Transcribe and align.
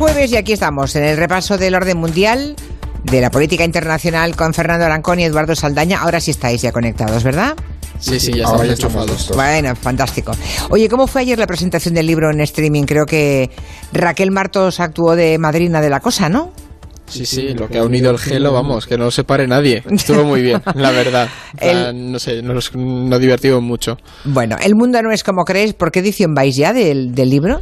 jueves 0.00 0.32
y 0.32 0.36
aquí 0.38 0.54
estamos 0.54 0.96
en 0.96 1.04
el 1.04 1.18
repaso 1.18 1.58
del 1.58 1.74
orden 1.74 1.98
mundial 1.98 2.56
de 3.04 3.20
la 3.20 3.30
política 3.30 3.64
internacional 3.64 4.34
con 4.34 4.54
Fernando 4.54 4.86
Arancón 4.86 5.20
y 5.20 5.24
Eduardo 5.24 5.54
Saldaña. 5.54 6.00
Ahora 6.00 6.20
sí 6.20 6.30
estáis 6.30 6.62
ya 6.62 6.72
conectados, 6.72 7.22
¿verdad? 7.22 7.54
Sí, 7.98 8.18
sí, 8.18 8.32
ya 8.32 8.44
estamos 8.44 8.66
enchufados. 8.66 9.30
Bueno, 9.34 9.76
fantástico. 9.76 10.32
Oye, 10.70 10.88
¿cómo 10.88 11.06
fue 11.06 11.20
ayer 11.20 11.38
la 11.38 11.46
presentación 11.46 11.92
del 11.92 12.06
libro 12.06 12.30
en 12.30 12.40
streaming? 12.40 12.84
Creo 12.84 13.04
que 13.04 13.50
Raquel 13.92 14.30
Martos 14.30 14.80
actuó 14.80 15.16
de 15.16 15.36
madrina 15.36 15.82
de 15.82 15.90
la 15.90 16.00
cosa, 16.00 16.30
¿no? 16.30 16.50
Sí, 17.06 17.26
sí, 17.26 17.52
lo 17.52 17.68
que 17.68 17.76
ha 17.76 17.84
unido 17.84 18.10
el 18.10 18.18
gelo, 18.18 18.54
vamos, 18.54 18.86
que 18.86 18.96
no 18.96 19.04
lo 19.04 19.10
separe 19.10 19.46
nadie. 19.46 19.82
Estuvo 19.90 20.24
muy 20.24 20.40
bien, 20.40 20.62
la 20.76 20.92
verdad. 20.92 21.28
no 21.94 22.18
sé, 22.18 22.40
nos, 22.40 22.74
nos 22.74 23.20
divertimos 23.20 23.60
mucho. 23.60 23.98
Bueno, 24.24 24.56
el 24.64 24.74
mundo 24.76 25.02
no 25.02 25.12
es 25.12 25.22
como 25.22 25.44
crees. 25.44 25.74
¿Por 25.74 25.92
qué 25.92 26.00
edición 26.00 26.32
vais 26.34 26.56
ya 26.56 26.72
del, 26.72 27.14
del 27.14 27.28
libro? 27.28 27.60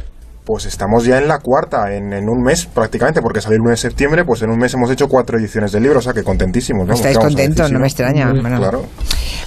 Pues 0.49 0.65
estamos 0.65 1.05
ya 1.05 1.19
en 1.19 1.27
la 1.27 1.37
cuarta, 1.37 1.93
en, 1.93 2.27
un 2.27 2.41
mes 2.41 2.65
prácticamente, 2.65 3.21
porque 3.21 3.39
salió 3.39 3.57
el 3.57 3.61
1 3.61 3.69
de 3.69 3.77
septiembre, 3.77 4.25
pues 4.25 4.41
en 4.41 4.49
un 4.49 4.57
mes 4.57 4.73
hemos 4.73 4.89
hecho 4.89 5.07
cuatro 5.07 5.37
ediciones 5.37 5.71
del 5.71 5.83
libro, 5.83 5.99
o 5.99 6.01
sea 6.01 6.11
que 6.11 6.23
contentísimos. 6.23 6.87
¿no? 6.87 6.95
Estáis 6.95 7.19
contentos, 7.19 7.71
no 7.71 7.77
me 7.77 7.85
extraña. 7.85 8.33
claro. 8.33 8.81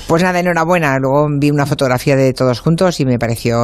Pues 0.06 0.23
nada, 0.23 0.41
enhorabuena. 0.41 0.98
Luego 0.98 1.27
vi 1.41 1.51
una 1.51 1.66
fotografía 1.66 2.16
de 2.16 2.33
todos 2.33 2.61
juntos 2.61 3.01
y 3.01 3.05
me 3.05 3.19
pareció 3.19 3.56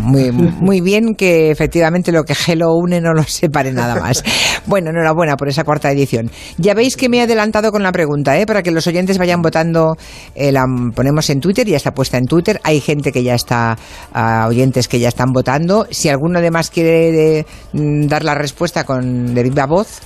muy, 0.00 0.30
muy 0.32 0.80
bien 0.80 1.14
que 1.16 1.50
efectivamente 1.50 2.12
lo 2.12 2.24
que 2.24 2.34
Gelo 2.34 2.74
une 2.74 3.00
no 3.00 3.12
lo 3.12 3.24
separe 3.24 3.72
nada 3.72 3.96
más. 3.96 4.22
Bueno, 4.66 4.90
enhorabuena 4.90 5.36
por 5.36 5.48
esa 5.48 5.64
cuarta 5.64 5.90
edición. 5.90 6.30
Ya 6.58 6.74
veis 6.74 6.96
que 6.96 7.08
me 7.08 7.18
he 7.18 7.22
adelantado 7.22 7.72
con 7.72 7.82
la 7.82 7.92
pregunta, 7.92 8.38
¿eh? 8.38 8.46
para 8.46 8.62
que 8.62 8.70
los 8.70 8.86
oyentes 8.86 9.18
vayan 9.18 9.42
votando. 9.42 9.96
Eh, 10.34 10.52
la 10.52 10.64
ponemos 10.94 11.28
en 11.28 11.40
Twitter, 11.40 11.66
ya 11.66 11.76
está 11.76 11.92
puesta 11.92 12.18
en 12.18 12.26
Twitter. 12.26 12.60
Hay 12.62 12.80
gente 12.80 13.10
que 13.10 13.22
ya 13.22 13.34
está, 13.34 13.76
uh, 14.14 14.48
oyentes 14.48 14.86
que 14.86 15.00
ya 15.00 15.08
están 15.08 15.32
votando. 15.32 15.86
Si 15.90 16.08
alguno 16.08 16.40
de 16.40 16.50
más 16.50 16.69
quiere 16.70 17.44
mm, 17.72 18.06
dar 18.06 18.24
la 18.24 18.34
respuesta 18.34 18.84
con 18.84 19.34
de 19.34 19.42
viva 19.42 19.66
voz, 19.66 20.00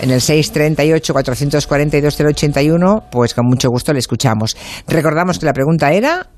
en 0.00 0.10
el 0.10 0.20
638-442-081, 0.20 3.04
pues 3.10 3.34
con 3.34 3.46
mucho 3.46 3.68
gusto 3.70 3.92
le 3.92 3.98
escuchamos. 4.00 4.56
Recordamos 4.86 5.38
que 5.38 5.46
la 5.46 5.52
pregunta 5.52 5.92
era, 5.92 6.30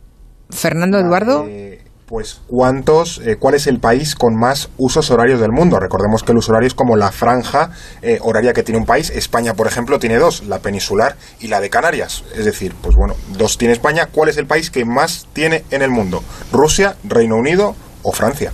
Fernando 0.51 0.99
Eduardo. 0.99 1.47
Eh, 1.49 1.83
pues 2.07 2.41
cuántos, 2.47 3.21
eh, 3.25 3.37
cuál 3.37 3.57
es 3.57 3.67
el 3.67 3.81
país 3.81 4.15
con 4.15 4.39
más 4.39 4.71
usos 4.77 5.11
horarios 5.11 5.41
del 5.41 5.51
mundo. 5.51 5.81
Recordemos 5.81 6.23
que 6.23 6.31
el 6.33 6.39
uso 6.39 6.53
horario 6.53 6.69
es 6.69 6.75
como 6.75 6.97
la 6.97 7.11
franja 7.11 7.71
eh, 8.01 8.21
horaria 8.23 8.53
que 8.53 8.63
tiene 8.63 8.79
un 8.79 8.87
país. 8.87 9.11
España, 9.11 9.55
por 9.55 9.67
ejemplo, 9.67 9.99
tiene 9.99 10.17
dos, 10.17 10.45
la 10.45 10.61
peninsular 10.61 11.17
y 11.41 11.49
la 11.49 11.61
de 11.61 11.69
Canarias. 11.69 12.23
Es 12.37 12.45
decir, 12.45 12.75
pues 12.81 12.95
bueno, 12.97 13.17
dos 13.37 13.59
tiene 13.59 13.75
España. 13.75 14.07
¿Cuál 14.07 14.29
es 14.29 14.37
el 14.37 14.47
país 14.47 14.71
que 14.71 14.85
más 14.85 15.27
tiene 15.33 15.65
en 15.73 15.83
el 15.83 15.91
mundo? 15.91 16.23
¿Rusia, 16.53 16.95
Reino 17.03 17.35
Unido 17.35 17.75
o 18.05 18.13
Francia? 18.13 18.53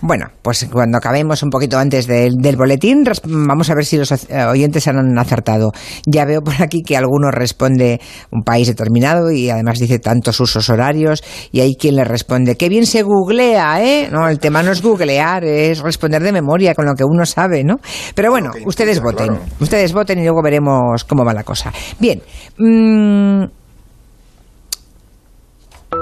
Bueno, 0.00 0.26
pues 0.42 0.68
cuando 0.70 0.98
acabemos 0.98 1.42
un 1.42 1.50
poquito 1.50 1.78
antes 1.78 2.06
del, 2.06 2.56
boletín, 2.56 3.04
vamos 3.24 3.70
a 3.70 3.74
ver 3.74 3.84
si 3.84 3.96
los 3.96 4.12
eh, 4.12 4.44
oyentes 4.44 4.86
han 4.86 5.18
acertado. 5.18 5.72
Ya 6.06 6.24
veo 6.24 6.42
por 6.42 6.60
aquí 6.62 6.82
que 6.82 6.96
alguno 6.96 7.30
responde 7.30 8.00
un 8.30 8.42
país 8.42 8.66
determinado 8.66 9.30
y 9.30 9.48
además 9.50 9.78
dice 9.78 9.98
tantos 9.98 10.40
usos 10.40 10.68
horarios 10.68 11.22
y 11.52 11.60
hay 11.60 11.74
quien 11.76 11.96
le 11.96 12.04
responde, 12.04 12.56
qué 12.56 12.68
bien 12.68 12.86
se 12.86 13.02
googlea, 13.02 13.82
¿eh? 13.82 14.08
No, 14.10 14.28
el 14.28 14.38
tema 14.38 14.62
no 14.62 14.72
es 14.72 14.82
googlear, 14.82 15.44
es 15.44 15.80
responder 15.80 16.22
de 16.22 16.32
memoria 16.32 16.74
con 16.74 16.86
lo 16.86 16.94
que 16.94 17.04
uno 17.04 17.24
sabe, 17.24 17.64
¿no? 17.64 17.76
Pero 18.14 18.30
bueno, 18.30 18.50
ustedes 18.66 19.00
voten, 19.00 19.38
ustedes 19.60 19.92
voten 19.92 20.18
y 20.18 20.24
luego 20.24 20.42
veremos 20.42 21.04
cómo 21.04 21.24
va 21.24 21.32
la 21.32 21.44
cosa. 21.44 21.72
Bien, 21.98 22.20
mmm, 22.58 23.44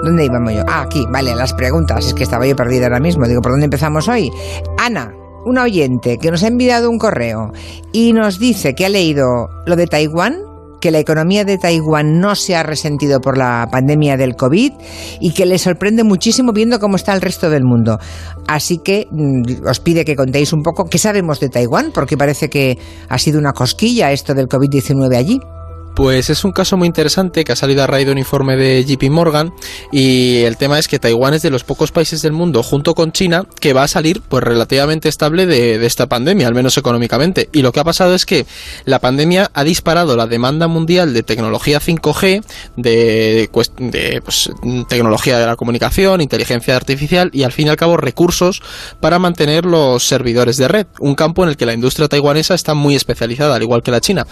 ¿Dónde 0.02 0.24
íbamos 0.24 0.52
yo? 0.52 0.62
Ah, 0.68 0.82
aquí, 0.82 1.04
vale, 1.10 1.34
las 1.34 1.52
preguntas. 1.52 2.06
Es 2.06 2.14
que 2.14 2.24
estaba 2.24 2.46
yo 2.46 2.56
perdida 2.56 2.86
ahora 2.86 3.00
mismo. 3.00 3.26
Digo, 3.26 3.40
¿por 3.40 3.52
dónde 3.52 3.66
empezamos 3.66 4.08
hoy? 4.08 4.30
Ana, 4.78 5.12
una 5.44 5.62
oyente 5.62 6.18
que 6.18 6.30
nos 6.30 6.42
ha 6.42 6.48
enviado 6.48 6.90
un 6.90 6.98
correo 6.98 7.52
y 7.92 8.12
nos 8.12 8.38
dice 8.38 8.74
que 8.74 8.86
ha 8.86 8.88
leído 8.88 9.48
lo 9.66 9.76
de 9.76 9.86
Taiwán 9.86 10.34
que 10.82 10.90
la 10.90 10.98
economía 10.98 11.44
de 11.44 11.58
Taiwán 11.58 12.18
no 12.18 12.34
se 12.34 12.56
ha 12.56 12.64
resentido 12.64 13.20
por 13.20 13.38
la 13.38 13.68
pandemia 13.70 14.16
del 14.16 14.34
COVID 14.34 14.72
y 15.20 15.32
que 15.32 15.46
le 15.46 15.56
sorprende 15.56 16.02
muchísimo 16.02 16.52
viendo 16.52 16.80
cómo 16.80 16.96
está 16.96 17.14
el 17.14 17.20
resto 17.20 17.48
del 17.48 17.62
mundo. 17.62 18.00
Así 18.48 18.78
que 18.78 19.06
mm, 19.08 19.64
os 19.66 19.78
pide 19.78 20.04
que 20.04 20.16
contéis 20.16 20.52
un 20.52 20.64
poco 20.64 20.86
qué 20.86 20.98
sabemos 20.98 21.38
de 21.38 21.50
Taiwán, 21.50 21.92
porque 21.94 22.16
parece 22.16 22.50
que 22.50 22.78
ha 23.08 23.18
sido 23.18 23.38
una 23.38 23.52
cosquilla 23.52 24.10
esto 24.10 24.34
del 24.34 24.48
COVID-19 24.48 25.16
allí. 25.16 25.40
Pues 25.94 26.30
es 26.30 26.44
un 26.44 26.52
caso 26.52 26.76
muy 26.76 26.86
interesante 26.86 27.44
que 27.44 27.52
ha 27.52 27.56
salido 27.56 27.82
a 27.82 27.86
raíz 27.86 28.06
de 28.06 28.12
un 28.12 28.18
informe 28.18 28.56
de 28.56 28.84
JP 28.84 29.10
Morgan 29.10 29.52
y 29.90 30.38
el 30.38 30.56
tema 30.56 30.78
es 30.78 30.88
que 30.88 30.98
Taiwán 30.98 31.34
es 31.34 31.42
de 31.42 31.50
los 31.50 31.64
pocos 31.64 31.92
países 31.92 32.22
del 32.22 32.32
mundo 32.32 32.62
junto 32.62 32.94
con 32.94 33.12
China 33.12 33.44
que 33.60 33.74
va 33.74 33.82
a 33.82 33.88
salir 33.88 34.22
pues 34.26 34.42
relativamente 34.42 35.10
estable 35.10 35.44
de, 35.44 35.84
esta 35.84 36.06
pandemia, 36.06 36.48
al 36.48 36.54
menos 36.54 36.78
económicamente. 36.78 37.50
Y 37.52 37.60
lo 37.60 37.72
que 37.72 37.80
ha 37.80 37.84
pasado 37.84 38.14
es 38.14 38.24
que 38.24 38.46
la 38.84 39.00
pandemia 39.00 39.50
ha 39.52 39.64
disparado 39.64 40.16
la 40.16 40.26
demanda 40.26 40.66
mundial 40.66 41.12
de 41.12 41.22
tecnología 41.22 41.78
5G, 41.78 42.42
de, 42.76 43.50
de 43.78 44.22
pues, 44.22 44.50
tecnología 44.88 45.38
de 45.38 45.46
la 45.46 45.56
comunicación, 45.56 46.20
inteligencia 46.20 46.74
artificial 46.74 47.28
y 47.34 47.42
al 47.42 47.52
fin 47.52 47.66
y 47.66 47.70
al 47.70 47.76
cabo 47.76 47.98
recursos 47.98 48.62
para 49.00 49.18
mantener 49.18 49.66
los 49.66 50.04
servidores 50.04 50.56
de 50.56 50.68
red, 50.68 50.86
un 51.00 51.14
campo 51.14 51.42
en 51.42 51.50
el 51.50 51.56
que 51.56 51.66
la 51.66 51.74
industria 51.74 52.08
taiwanesa 52.08 52.54
está 52.54 52.72
muy 52.72 52.94
especializada, 52.94 53.56
al 53.56 53.62
igual 53.62 53.82
que 53.82 53.90
la 53.90 54.00
china. 54.00 54.26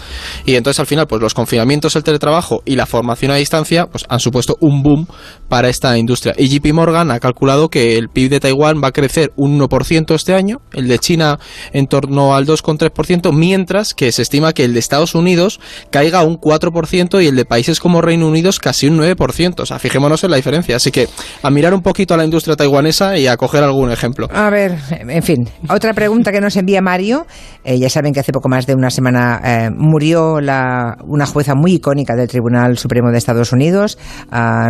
Y 0.45 0.55
entonces 0.55 0.79
al 0.79 0.87
final 0.87 1.07
pues 1.07 1.21
los 1.21 1.33
el 1.53 2.03
teletrabajo 2.03 2.61
y 2.65 2.75
la 2.75 2.85
formación 2.85 3.31
a 3.31 3.35
distancia 3.35 3.87
pues, 3.87 4.05
han 4.09 4.19
supuesto 4.19 4.57
un 4.59 4.83
boom 4.83 5.07
para 5.49 5.69
esta 5.69 5.97
industria. 5.97 6.33
Y 6.37 6.47
JP 6.47 6.73
Morgan 6.73 7.11
ha 7.11 7.19
calculado 7.19 7.69
que 7.69 7.97
el 7.97 8.09
PIB 8.09 8.29
de 8.29 8.39
Taiwán 8.39 8.81
va 8.83 8.89
a 8.89 8.91
crecer 8.91 9.31
un 9.35 9.59
1% 9.59 10.13
este 10.13 10.33
año, 10.33 10.61
el 10.73 10.87
de 10.87 10.99
China 10.99 11.39
en 11.73 11.87
torno 11.87 12.35
al 12.35 12.45
2,3%, 12.45 13.33
mientras 13.33 13.93
que 13.93 14.11
se 14.11 14.21
estima 14.21 14.53
que 14.53 14.63
el 14.63 14.73
de 14.73 14.79
Estados 14.79 15.15
Unidos 15.15 15.59
caiga 15.89 16.23
un 16.23 16.37
4% 16.37 17.23
y 17.23 17.27
el 17.27 17.35
de 17.35 17.45
países 17.45 17.79
como 17.79 18.01
Reino 18.01 18.27
Unido 18.27 18.51
casi 18.59 18.87
un 18.87 18.97
9%. 18.97 19.59
O 19.59 19.65
sea, 19.65 19.79
fijémonos 19.79 20.23
en 20.23 20.31
la 20.31 20.37
diferencia. 20.37 20.75
Así 20.75 20.91
que 20.91 21.07
a 21.43 21.49
mirar 21.49 21.73
un 21.73 21.81
poquito 21.81 22.13
a 22.13 22.17
la 22.17 22.25
industria 22.25 22.55
taiwanesa 22.55 23.17
y 23.17 23.27
a 23.27 23.37
coger 23.37 23.63
algún 23.63 23.91
ejemplo. 23.91 24.27
A 24.33 24.49
ver, 24.49 24.77
en 24.89 25.23
fin. 25.23 25.49
Otra 25.69 25.93
pregunta 25.93 26.31
que 26.31 26.41
nos 26.41 26.55
envía 26.57 26.81
Mario. 26.81 27.25
Eh, 27.63 27.79
ya 27.79 27.89
saben 27.89 28.13
que 28.13 28.19
hace 28.19 28.31
poco 28.31 28.49
más 28.49 28.65
de 28.65 28.75
una 28.75 28.89
semana 28.89 29.41
eh, 29.43 29.69
murió 29.75 30.41
la, 30.41 30.97
una 31.05 31.25
muy 31.55 31.73
icónica 31.73 32.15
del 32.15 32.27
Tribunal 32.27 32.77
Supremo 32.77 33.11
de 33.11 33.17
Estados 33.17 33.51
Unidos, 33.51 33.97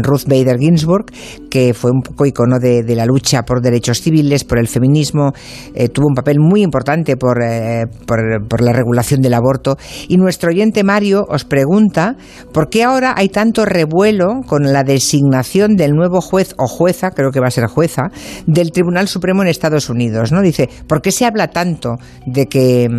Ruth 0.04 0.26
Bader 0.26 0.58
Ginsburg, 0.58 1.06
que 1.50 1.74
fue 1.74 1.92
un 1.92 2.02
poco 2.02 2.26
icono 2.26 2.60
de, 2.60 2.84
la 2.96 3.06
lucha 3.06 3.44
por 3.44 3.62
derechos 3.62 4.02
civiles, 4.02 4.44
por 4.44 4.60
el 4.60 4.68
feminismo, 4.68 5.32
eh, 5.74 5.88
tuvo 5.90 6.08
un 6.08 6.16
papel 6.16 6.40
muy 6.40 6.62
importante 6.62 7.16
por, 7.16 7.42
eh, 7.42 7.86
por, 8.06 8.20
por 8.48 8.62
la 8.62 8.74
regulación 8.74 9.22
del 9.22 9.34
aborto. 9.34 9.78
Y 10.08 10.18
nuestro 10.18 10.50
oyente 10.50 10.84
Mario 10.84 11.26
os 11.30 11.46
pregunta 11.46 12.16
por 12.54 12.70
qué 12.70 12.84
ahora 12.84 13.14
hay 13.16 13.30
tanto 13.30 13.66
revuelo 13.66 14.42
con 14.46 14.74
la 14.74 14.84
designación 14.84 15.76
del 15.76 15.92
nuevo 15.92 16.22
juez 16.22 16.54
o 16.58 16.68
jueza, 16.68 17.12
creo 17.12 17.32
que 17.32 17.40
va 17.40 17.48
a 17.48 17.52
ser 17.52 17.68
jueza, 17.68 18.10
del 18.46 18.72
Tribunal 18.72 19.08
Supremo 19.08 19.42
en 19.42 19.48
Estados 19.48 19.90
Unidos. 19.90 20.32
¿no? 20.32 20.42
Dice, 20.42 20.70
¿por 20.88 21.02
qué 21.02 21.12
se 21.12 21.26
habla 21.26 21.48
tanto 21.48 21.96
de 22.26 22.48
que 22.48 22.90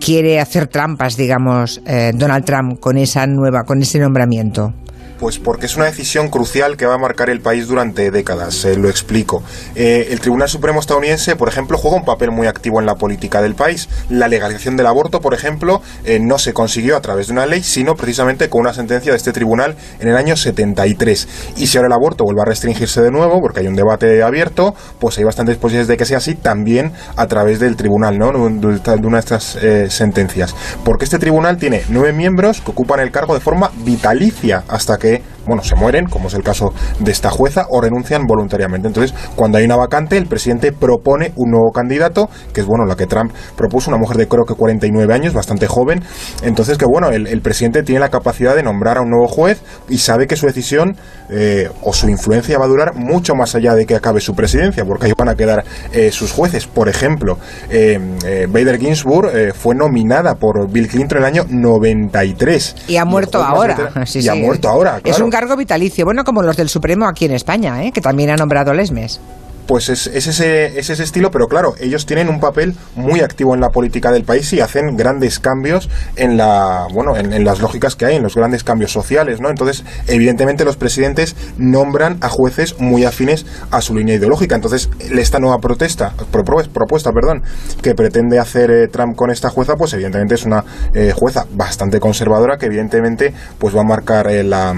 quiere 0.00 0.40
hacer 0.40 0.66
trampas, 0.68 1.16
digamos, 1.16 1.80
eh, 1.86 2.12
Donald 2.14 2.44
Trump 2.44 2.80
con 2.80 2.96
esa 2.96 3.26
nueva, 3.26 3.64
con 3.64 3.82
ese 3.82 3.98
nombramiento? 3.98 4.72
Pues 5.18 5.38
porque 5.38 5.64
es 5.64 5.76
una 5.76 5.86
decisión 5.86 6.28
crucial 6.28 6.76
que 6.76 6.84
va 6.84 6.94
a 6.94 6.98
marcar 6.98 7.30
el 7.30 7.40
país 7.40 7.66
durante 7.68 8.10
décadas, 8.10 8.64
eh, 8.66 8.76
lo 8.76 8.90
explico. 8.90 9.42
Eh, 9.74 10.08
el 10.10 10.20
Tribunal 10.20 10.48
Supremo 10.48 10.78
estadounidense, 10.78 11.36
por 11.36 11.48
ejemplo, 11.48 11.78
juega 11.78 11.96
un 11.96 12.04
papel 12.04 12.30
muy 12.30 12.46
activo 12.46 12.80
en 12.80 12.86
la 12.86 12.96
política 12.96 13.40
del 13.40 13.54
país. 13.54 13.88
La 14.10 14.28
legalización 14.28 14.76
del 14.76 14.86
aborto, 14.86 15.20
por 15.20 15.32
ejemplo, 15.32 15.80
eh, 16.04 16.18
no 16.20 16.38
se 16.38 16.52
consiguió 16.52 16.96
a 16.96 17.00
través 17.00 17.28
de 17.28 17.32
una 17.32 17.46
ley, 17.46 17.62
sino 17.62 17.94
precisamente 17.94 18.50
con 18.50 18.60
una 18.60 18.74
sentencia 18.74 19.12
de 19.12 19.16
este 19.16 19.32
tribunal 19.32 19.76
en 20.00 20.08
el 20.08 20.16
año 20.16 20.36
73. 20.36 21.28
Y 21.56 21.66
si 21.66 21.78
ahora 21.78 21.86
el 21.86 21.94
aborto 21.94 22.24
vuelve 22.24 22.42
a 22.42 22.44
restringirse 22.44 23.00
de 23.00 23.10
nuevo, 23.10 23.40
porque 23.40 23.60
hay 23.60 23.68
un 23.68 23.76
debate 23.76 24.22
abierto, 24.22 24.74
pues 24.98 25.16
hay 25.16 25.24
bastantes 25.24 25.56
posibilidades 25.56 25.88
de 25.88 25.96
que 25.96 26.04
sea 26.04 26.18
así, 26.18 26.34
también 26.34 26.92
a 27.16 27.26
través 27.26 27.58
del 27.58 27.76
tribunal, 27.76 28.18
¿no? 28.18 28.32
De 28.32 29.06
una 29.06 29.16
de 29.16 29.20
estas 29.20 29.58
sentencias. 29.88 30.54
Porque 30.84 31.04
este 31.04 31.18
tribunal 31.18 31.56
tiene 31.56 31.84
nueve 31.88 32.12
miembros 32.12 32.60
que 32.60 32.70
ocupan 32.70 33.00
el 33.00 33.10
cargo 33.10 33.32
de 33.32 33.40
forma 33.40 33.70
vitalicia 33.84 34.64
hasta 34.68 34.98
que 34.98 35.05
bueno, 35.46 35.62
se 35.62 35.74
mueren, 35.76 36.06
como 36.06 36.28
es 36.28 36.34
el 36.34 36.42
caso 36.42 36.72
de 36.98 37.12
esta 37.12 37.30
jueza, 37.30 37.66
o 37.70 37.80
renuncian 37.80 38.26
voluntariamente. 38.26 38.88
Entonces, 38.88 39.14
cuando 39.34 39.58
hay 39.58 39.64
una 39.64 39.76
vacante, 39.76 40.16
el 40.16 40.26
presidente 40.26 40.72
propone 40.72 41.32
un 41.36 41.50
nuevo 41.50 41.70
candidato, 41.72 42.28
que 42.52 42.60
es, 42.60 42.66
bueno, 42.66 42.84
la 42.84 42.96
que 42.96 43.06
Trump 43.06 43.32
propuso, 43.56 43.90
una 43.90 43.98
mujer 43.98 44.16
de 44.16 44.28
creo 44.28 44.44
que 44.44 44.54
49 44.54 45.12
años, 45.14 45.32
bastante 45.34 45.66
joven. 45.66 46.02
Entonces, 46.42 46.78
que 46.78 46.86
bueno, 46.86 47.10
el, 47.10 47.40
presidente 47.40 47.82
tiene 47.82 48.00
la 48.00 48.08
capacidad 48.08 48.56
de 48.56 48.62
nombrar 48.62 48.98
a 48.98 49.02
un 49.02 49.10
nuevo 49.10 49.28
juez 49.28 49.60
y 49.88 49.98
sabe 49.98 50.26
que 50.26 50.36
su 50.36 50.46
decisión 50.46 50.96
eh, 51.30 51.70
o 51.82 51.92
su 51.92 52.08
influencia 52.08 52.58
va 52.58 52.64
a 52.64 52.68
durar 52.68 52.94
mucho 52.94 53.34
más 53.34 53.54
allá 53.54 53.74
de 53.74 53.86
que 53.86 53.94
acabe 53.94 54.20
su 54.20 54.34
presidencia, 54.34 54.84
porque 54.84 55.06
ahí 55.06 55.12
van 55.16 55.28
a 55.28 55.34
quedar 55.34 55.64
eh, 55.92 56.10
sus 56.10 56.32
jueces. 56.32 56.66
Por 56.66 56.88
ejemplo, 56.88 57.38
eh, 57.70 58.46
Bader 58.48 58.78
Ginsburg 58.78 59.54
fue 59.54 59.74
nominada 59.74 60.34
por 60.34 60.70
Bill 60.70 60.88
Clinton 60.88 61.18
en 61.18 61.24
el 61.24 61.28
año 61.28 61.44
93. 61.48 62.76
Y 62.88 62.96
ha 62.96 63.04
muerto 63.04 63.42
ahora. 63.42 63.92
y 64.14 64.28
ha 64.28 64.34
muerto 64.34 64.68
ahora. 64.68 65.00
Es 65.04 65.20
un 65.20 65.30
cargo 65.36 65.54
vitalicio, 65.54 66.06
bueno, 66.06 66.24
como 66.24 66.40
los 66.40 66.56
del 66.56 66.70
Supremo 66.70 67.04
aquí 67.04 67.26
en 67.26 67.32
España, 67.32 67.84
¿eh? 67.84 67.92
que 67.92 68.00
también 68.00 68.30
ha 68.30 68.36
nombrado 68.36 68.72
Lesmes. 68.72 69.20
Pues 69.66 69.88
es, 69.88 70.06
ese, 70.06 70.78
ese 70.78 71.02
estilo, 71.02 71.30
pero 71.30 71.46
claro, 71.48 71.74
ellos 71.80 72.06
tienen 72.06 72.28
un 72.28 72.40
papel 72.40 72.74
muy 72.94 73.20
activo 73.20 73.54
en 73.54 73.60
la 73.60 73.70
política 73.70 74.12
del 74.12 74.24
país 74.24 74.52
y 74.52 74.60
hacen 74.60 74.96
grandes 74.96 75.38
cambios 75.38 75.88
en 76.16 76.36
la 76.36 76.86
bueno 76.92 77.16
en, 77.16 77.44
las 77.44 77.60
lógicas 77.60 77.96
que 77.96 78.06
hay, 78.06 78.16
en 78.16 78.22
los 78.22 78.34
grandes 78.34 78.64
cambios 78.64 78.92
sociales, 78.92 79.40
¿no? 79.40 79.50
Entonces, 79.50 79.84
evidentemente 80.06 80.64
los 80.64 80.76
presidentes 80.76 81.36
nombran 81.58 82.18
a 82.20 82.28
jueces 82.28 82.78
muy 82.78 83.04
afines 83.04 83.46
a 83.70 83.80
su 83.80 83.94
línea 83.94 84.16
ideológica. 84.16 84.54
Entonces, 84.54 84.90
esta 84.98 85.38
nueva 85.38 85.58
protesta, 85.58 86.12
propuesta, 86.30 87.10
perdón, 87.12 87.42
que 87.82 87.94
pretende 87.94 88.38
hacer 88.38 88.70
eh, 88.70 88.88
Trump 88.88 89.16
con 89.16 89.30
esta 89.30 89.50
jueza, 89.50 89.74
pues 89.76 89.92
evidentemente 89.94 90.34
es 90.34 90.44
una 90.44 90.64
eh, 90.94 91.12
jueza 91.14 91.46
bastante 91.52 92.00
conservadora 92.00 92.56
que 92.56 92.66
evidentemente 92.66 93.32
pues 93.58 93.74
va 93.74 93.80
a 93.80 93.84
marcar 93.84 94.28
eh, 94.28 94.42
la, 94.42 94.74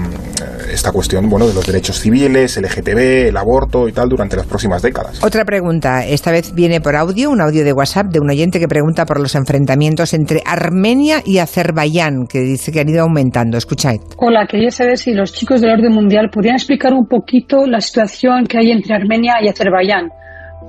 esta 0.71 0.91
cuestión, 0.91 1.29
bueno, 1.29 1.47
de 1.47 1.53
los 1.53 1.65
derechos 1.65 1.99
civiles, 1.99 2.57
el 2.57 2.65
LGTB, 2.65 3.29
el 3.29 3.37
aborto 3.37 3.87
y 3.87 3.91
tal 3.91 4.09
durante 4.09 4.35
las 4.35 4.45
próximas 4.45 4.78
décadas. 4.81 5.23
Otra 5.23 5.45
pregunta, 5.45 6.05
esta 6.05 6.31
vez 6.31 6.53
viene 6.53 6.81
por 6.81 6.95
audio, 6.95 7.29
un 7.29 7.41
audio 7.41 7.63
de 7.63 7.73
WhatsApp 7.73 8.07
de 8.07 8.19
un 8.19 8.29
oyente 8.29 8.59
que 8.59 8.67
pregunta 8.67 9.05
por 9.05 9.19
los 9.19 9.35
enfrentamientos 9.35 10.13
entre 10.13 10.41
Armenia 10.45 11.21
y 11.25 11.39
Azerbaiyán, 11.39 12.27
que 12.27 12.39
dice 12.39 12.71
que 12.71 12.81
han 12.81 12.89
ido 12.89 13.03
aumentando. 13.03 13.57
Escuchad. 13.57 13.95
Hola, 14.17 14.45
quería 14.47 14.71
saber 14.71 14.97
si 14.97 15.13
los 15.13 15.33
chicos 15.33 15.61
del 15.61 15.71
orden 15.71 15.93
mundial 15.93 16.29
podrían 16.31 16.55
explicar 16.55 16.93
un 16.93 17.07
poquito 17.07 17.65
la 17.65 17.81
situación 17.81 18.45
que 18.45 18.57
hay 18.57 18.71
entre 18.71 18.95
Armenia 18.95 19.35
y 19.41 19.49
Azerbaiyán 19.49 20.09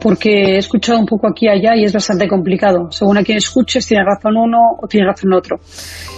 porque 0.01 0.55
he 0.55 0.57
escuchado 0.57 0.99
un 0.99 1.07
poco 1.07 1.29
aquí 1.29 1.47
y 1.47 1.49
allá 1.49 1.77
y 1.77 1.85
es 1.85 1.93
bastante 1.93 2.27
complicado. 2.27 2.91
Según 2.91 3.19
a 3.19 3.23
quien 3.23 3.39
escuches, 3.39 3.87
tiene 3.87 4.05
razón 4.05 4.37
uno 4.37 4.59
o 4.81 4.87
tiene 4.87 5.07
razón 5.07 5.33
otro. 5.33 5.59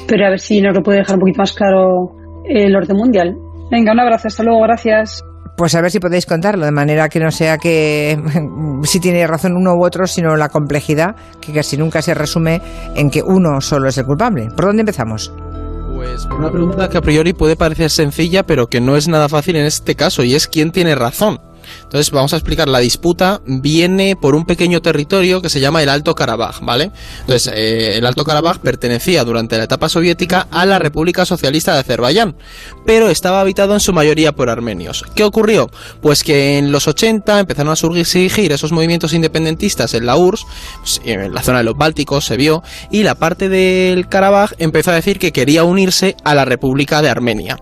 Pero 0.06 0.26
a 0.26 0.30
ver 0.30 0.38
si 0.38 0.60
nos 0.60 0.74
lo 0.74 0.82
puede 0.82 0.98
dejar 0.98 1.16
un 1.16 1.20
poquito 1.20 1.38
más 1.38 1.52
claro 1.52 2.12
el 2.44 2.74
orden 2.74 2.96
mundial. 2.96 3.36
Venga, 3.70 3.92
un 3.92 4.00
abrazo, 4.00 4.28
hasta 4.28 4.42
luego, 4.42 4.62
gracias. 4.62 5.22
Pues 5.56 5.74
a 5.74 5.80
ver 5.80 5.90
si 5.90 6.00
podéis 6.00 6.26
contarlo, 6.26 6.64
de 6.64 6.72
manera 6.72 7.08
que 7.08 7.20
no 7.20 7.30
sea 7.30 7.58
que 7.58 8.18
si 8.84 9.00
tiene 9.00 9.26
razón 9.26 9.56
uno 9.56 9.74
u 9.74 9.84
otro, 9.84 10.06
sino 10.06 10.36
la 10.36 10.48
complejidad, 10.48 11.14
que 11.40 11.52
casi 11.52 11.76
nunca 11.76 12.02
se 12.02 12.14
resume 12.14 12.60
en 12.94 13.10
que 13.10 13.22
uno 13.22 13.60
solo 13.60 13.88
es 13.88 13.98
el 13.98 14.06
culpable. 14.06 14.48
¿Por 14.56 14.66
dónde 14.66 14.80
empezamos? 14.80 15.32
Pues 15.94 16.24
una 16.26 16.50
pregunta 16.50 16.88
que 16.88 16.98
a 16.98 17.02
priori 17.02 17.32
puede 17.32 17.54
parecer 17.54 17.90
sencilla, 17.90 18.44
pero 18.44 18.66
que 18.66 18.80
no 18.80 18.96
es 18.96 19.08
nada 19.08 19.28
fácil 19.28 19.56
en 19.56 19.66
este 19.66 19.94
caso, 19.94 20.24
y 20.24 20.34
es 20.34 20.48
quién 20.48 20.72
tiene 20.72 20.94
razón. 20.94 21.38
Entonces 21.82 22.10
vamos 22.10 22.32
a 22.32 22.36
explicar, 22.36 22.68
la 22.68 22.78
disputa 22.78 23.40
viene 23.46 24.16
por 24.16 24.34
un 24.34 24.44
pequeño 24.44 24.82
territorio 24.82 25.42
que 25.42 25.48
se 25.48 25.60
llama 25.60 25.82
el 25.82 25.88
Alto 25.88 26.14
Karabaj, 26.14 26.60
¿vale? 26.60 26.90
Entonces 27.20 27.52
eh, 27.54 27.96
el 27.96 28.06
Alto 28.06 28.24
Karabaj 28.24 28.58
pertenecía 28.58 29.24
durante 29.24 29.58
la 29.58 29.64
etapa 29.64 29.88
soviética 29.88 30.46
a 30.50 30.66
la 30.66 30.78
República 30.78 31.24
Socialista 31.24 31.74
de 31.74 31.80
Azerbaiyán, 31.80 32.36
pero 32.86 33.08
estaba 33.08 33.40
habitado 33.40 33.74
en 33.74 33.80
su 33.80 33.92
mayoría 33.92 34.32
por 34.32 34.50
armenios. 34.50 35.04
¿Qué 35.14 35.24
ocurrió? 35.24 35.70
Pues 36.00 36.22
que 36.22 36.58
en 36.58 36.72
los 36.72 36.88
80 36.88 37.40
empezaron 37.40 37.72
a 37.72 37.76
surgir 37.76 38.52
esos 38.52 38.72
movimientos 38.72 39.12
independentistas 39.12 39.94
en 39.94 40.06
la 40.06 40.16
URSS, 40.16 40.46
pues, 40.78 41.00
en 41.04 41.34
la 41.34 41.42
zona 41.42 41.58
de 41.58 41.64
los 41.64 41.76
Bálticos 41.76 42.24
se 42.24 42.36
vio, 42.36 42.62
y 42.90 43.02
la 43.02 43.14
parte 43.14 43.48
del 43.48 44.08
Karabaj 44.08 44.52
empezó 44.58 44.90
a 44.90 44.94
decir 44.94 45.18
que 45.18 45.32
quería 45.32 45.64
unirse 45.64 46.16
a 46.24 46.34
la 46.34 46.44
República 46.44 47.02
de 47.02 47.08
Armenia. 47.08 47.58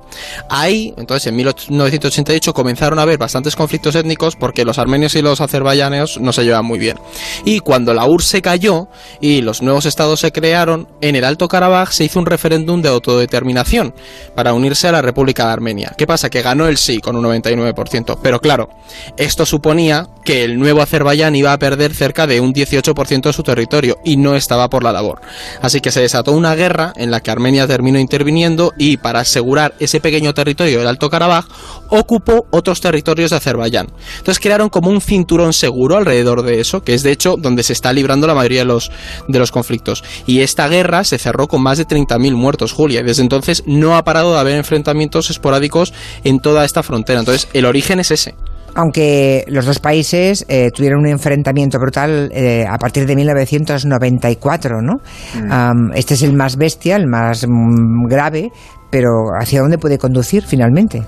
Ahí, 0.48 0.94
entonces 0.96 1.26
en 1.26 1.36
1988 1.36 2.52
comenzaron 2.54 2.98
a 2.98 3.02
haber 3.02 3.18
bastantes 3.18 3.56
conflictos 3.56 3.89
étnicos 3.94 4.36
porque 4.36 4.64
los 4.64 4.78
armenios 4.78 5.14
y 5.14 5.22
los 5.22 5.40
azerbaiyaneos 5.40 6.20
no 6.20 6.32
se 6.32 6.44
llevan 6.44 6.64
muy 6.64 6.78
bien. 6.78 6.98
Y 7.44 7.60
cuando 7.60 7.94
la 7.94 8.06
URSS 8.06 8.26
se 8.26 8.42
cayó 8.42 8.88
y 9.20 9.42
los 9.42 9.62
nuevos 9.62 9.86
estados 9.86 10.20
se 10.20 10.32
crearon, 10.32 10.88
en 11.00 11.16
el 11.16 11.24
Alto 11.24 11.48
Karabaj 11.48 11.92
se 11.92 12.04
hizo 12.04 12.18
un 12.18 12.26
referéndum 12.26 12.82
de 12.82 12.88
autodeterminación 12.88 13.94
para 14.34 14.54
unirse 14.54 14.88
a 14.88 14.92
la 14.92 15.02
República 15.02 15.46
de 15.46 15.52
Armenia. 15.52 15.94
¿Qué 15.96 16.06
pasa? 16.06 16.30
Que 16.30 16.42
ganó 16.42 16.68
el 16.68 16.76
sí 16.76 17.00
con 17.00 17.16
un 17.16 17.24
99%. 17.24 18.18
Pero 18.22 18.40
claro, 18.40 18.68
esto 19.16 19.46
suponía 19.46 20.08
que 20.24 20.44
el 20.44 20.58
nuevo 20.58 20.82
Azerbaiyán 20.82 21.34
iba 21.34 21.52
a 21.52 21.58
perder 21.58 21.94
cerca 21.94 22.26
de 22.26 22.40
un 22.40 22.52
18% 22.52 23.22
de 23.22 23.32
su 23.32 23.42
territorio 23.42 23.98
y 24.04 24.16
no 24.16 24.36
estaba 24.36 24.68
por 24.68 24.84
la 24.84 24.92
labor. 24.92 25.20
Así 25.62 25.80
que 25.80 25.90
se 25.90 26.00
desató 26.00 26.32
una 26.32 26.54
guerra 26.54 26.92
en 26.96 27.10
la 27.10 27.20
que 27.20 27.30
Armenia 27.30 27.66
terminó 27.66 27.98
interviniendo 27.98 28.72
y 28.78 28.96
para 28.98 29.20
asegurar 29.20 29.74
ese 29.78 30.00
pequeño 30.00 30.34
territorio 30.34 30.78
del 30.78 30.88
Alto 30.88 31.10
Karabaj 31.10 31.46
ocupó 31.88 32.46
otros 32.50 32.80
territorios 32.80 33.30
de 33.30 33.36
Azerbaiyán. 33.36 33.79
Entonces 34.18 34.40
crearon 34.40 34.68
como 34.68 34.90
un 34.90 35.00
cinturón 35.00 35.52
seguro 35.52 35.96
alrededor 35.96 36.42
de 36.42 36.60
eso, 36.60 36.82
que 36.82 36.94
es 36.94 37.02
de 37.02 37.12
hecho 37.12 37.36
donde 37.38 37.62
se 37.62 37.72
está 37.72 37.92
librando 37.92 38.26
la 38.26 38.34
mayoría 38.34 38.60
de 38.60 38.66
los, 38.66 38.90
de 39.28 39.38
los 39.38 39.50
conflictos. 39.50 40.04
Y 40.26 40.40
esta 40.40 40.68
guerra 40.68 41.04
se 41.04 41.18
cerró 41.18 41.48
con 41.48 41.62
más 41.62 41.78
de 41.78 41.86
30.000 41.86 42.34
muertos, 42.34 42.72
Julia, 42.72 43.00
y 43.00 43.04
desde 43.04 43.22
entonces 43.22 43.62
no 43.66 43.96
ha 43.96 44.04
parado 44.04 44.32
de 44.32 44.40
haber 44.40 44.56
enfrentamientos 44.56 45.30
esporádicos 45.30 45.92
en 46.24 46.40
toda 46.40 46.64
esta 46.64 46.82
frontera. 46.82 47.20
Entonces 47.20 47.48
el 47.52 47.64
origen 47.64 48.00
es 48.00 48.10
ese 48.10 48.34
aunque 48.74 49.44
los 49.48 49.66
dos 49.66 49.80
países 49.80 50.44
eh, 50.48 50.70
tuvieron 50.74 51.00
un 51.00 51.08
enfrentamiento 51.08 51.78
brutal 51.78 52.30
eh, 52.32 52.64
a 52.68 52.78
partir 52.78 53.06
de 53.06 53.16
1994, 53.16 54.80
¿no? 54.80 55.00
Mm. 55.34 55.92
este 55.94 56.14
es 56.14 56.22
el 56.22 56.34
más 56.34 56.56
bestia, 56.56 56.96
el 56.96 57.06
más 57.06 57.46
mm, 57.46 58.06
grave, 58.08 58.50
pero 58.90 59.08
¿hacia 59.40 59.60
dónde 59.60 59.78
puede 59.78 59.98
conducir 59.98 60.44
finalmente? 60.46 61.02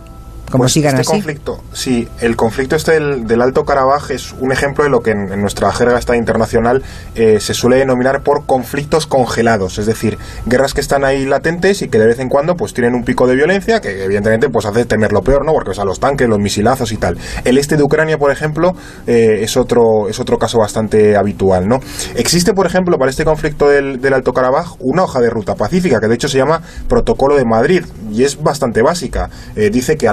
Como 0.52 0.64
pues 0.64 0.74
sigan 0.74 1.00
este 1.00 1.10
conflicto, 1.10 1.62
sí, 1.72 2.06
el 2.20 2.36
conflicto 2.36 2.76
este 2.76 2.92
del, 3.00 3.40
Alto 3.40 3.64
Karabaj 3.64 4.10
es 4.10 4.34
un 4.38 4.52
ejemplo 4.52 4.84
de 4.84 4.90
lo 4.90 5.00
que 5.00 5.12
en, 5.12 5.40
nuestra 5.40 5.72
jerga 5.72 5.98
esta 5.98 6.14
internacional 6.14 6.82
eh, 7.14 7.40
se 7.40 7.54
suele 7.54 7.76
denominar 7.76 8.22
por 8.22 8.44
conflictos 8.44 9.06
congelados, 9.06 9.78
es 9.78 9.86
decir, 9.86 10.18
guerras 10.44 10.74
que 10.74 10.82
están 10.82 11.04
ahí 11.04 11.24
latentes 11.24 11.80
y 11.80 11.88
que 11.88 11.98
de 11.98 12.06
vez 12.06 12.18
en 12.18 12.28
cuando 12.28 12.54
pues 12.54 12.74
tienen 12.74 12.94
un 12.94 13.02
pico 13.02 13.26
de 13.26 13.34
violencia 13.34 13.80
que 13.80 14.04
evidentemente 14.04 14.50
pues 14.50 14.66
hace 14.66 14.84
temer 14.84 15.10
lo 15.12 15.22
peor, 15.22 15.46
¿no? 15.46 15.52
Porque 15.52 15.70
o 15.70 15.84
los 15.86 15.98
tanques, 15.98 16.28
los 16.28 16.38
misilazos 16.38 16.92
y 16.92 16.98
tal. 16.98 17.16
El 17.44 17.56
este 17.56 17.78
de 17.78 17.82
Ucrania, 17.82 18.18
por 18.18 18.30
ejemplo, 18.30 18.76
eh, 19.06 19.40
es 19.40 19.56
otro 19.56 20.10
es 20.10 20.20
otro 20.20 20.38
caso 20.38 20.58
bastante 20.58 21.16
habitual, 21.16 21.66
¿no? 21.66 21.80
Existe, 22.14 22.52
por 22.52 22.66
ejemplo, 22.66 22.98
para 22.98 23.10
este 23.10 23.24
conflicto 23.24 23.68
del, 23.68 24.00
Alto 24.12 24.34
Karabaj 24.34 24.74
una 24.80 25.04
hoja 25.04 25.20
de 25.20 25.30
ruta 25.30 25.54
pacífica 25.54 25.98
que 25.98 26.08
de 26.08 26.14
hecho 26.14 26.28
se 26.28 26.36
llama 26.36 26.60
Protocolo 26.88 27.36
de 27.36 27.46
Madrid 27.46 27.84
y 28.12 28.24
es 28.24 28.42
bastante 28.42 28.82
básica. 28.82 29.30
Eh, 29.56 29.70
dice 29.70 29.96
que 29.96 30.08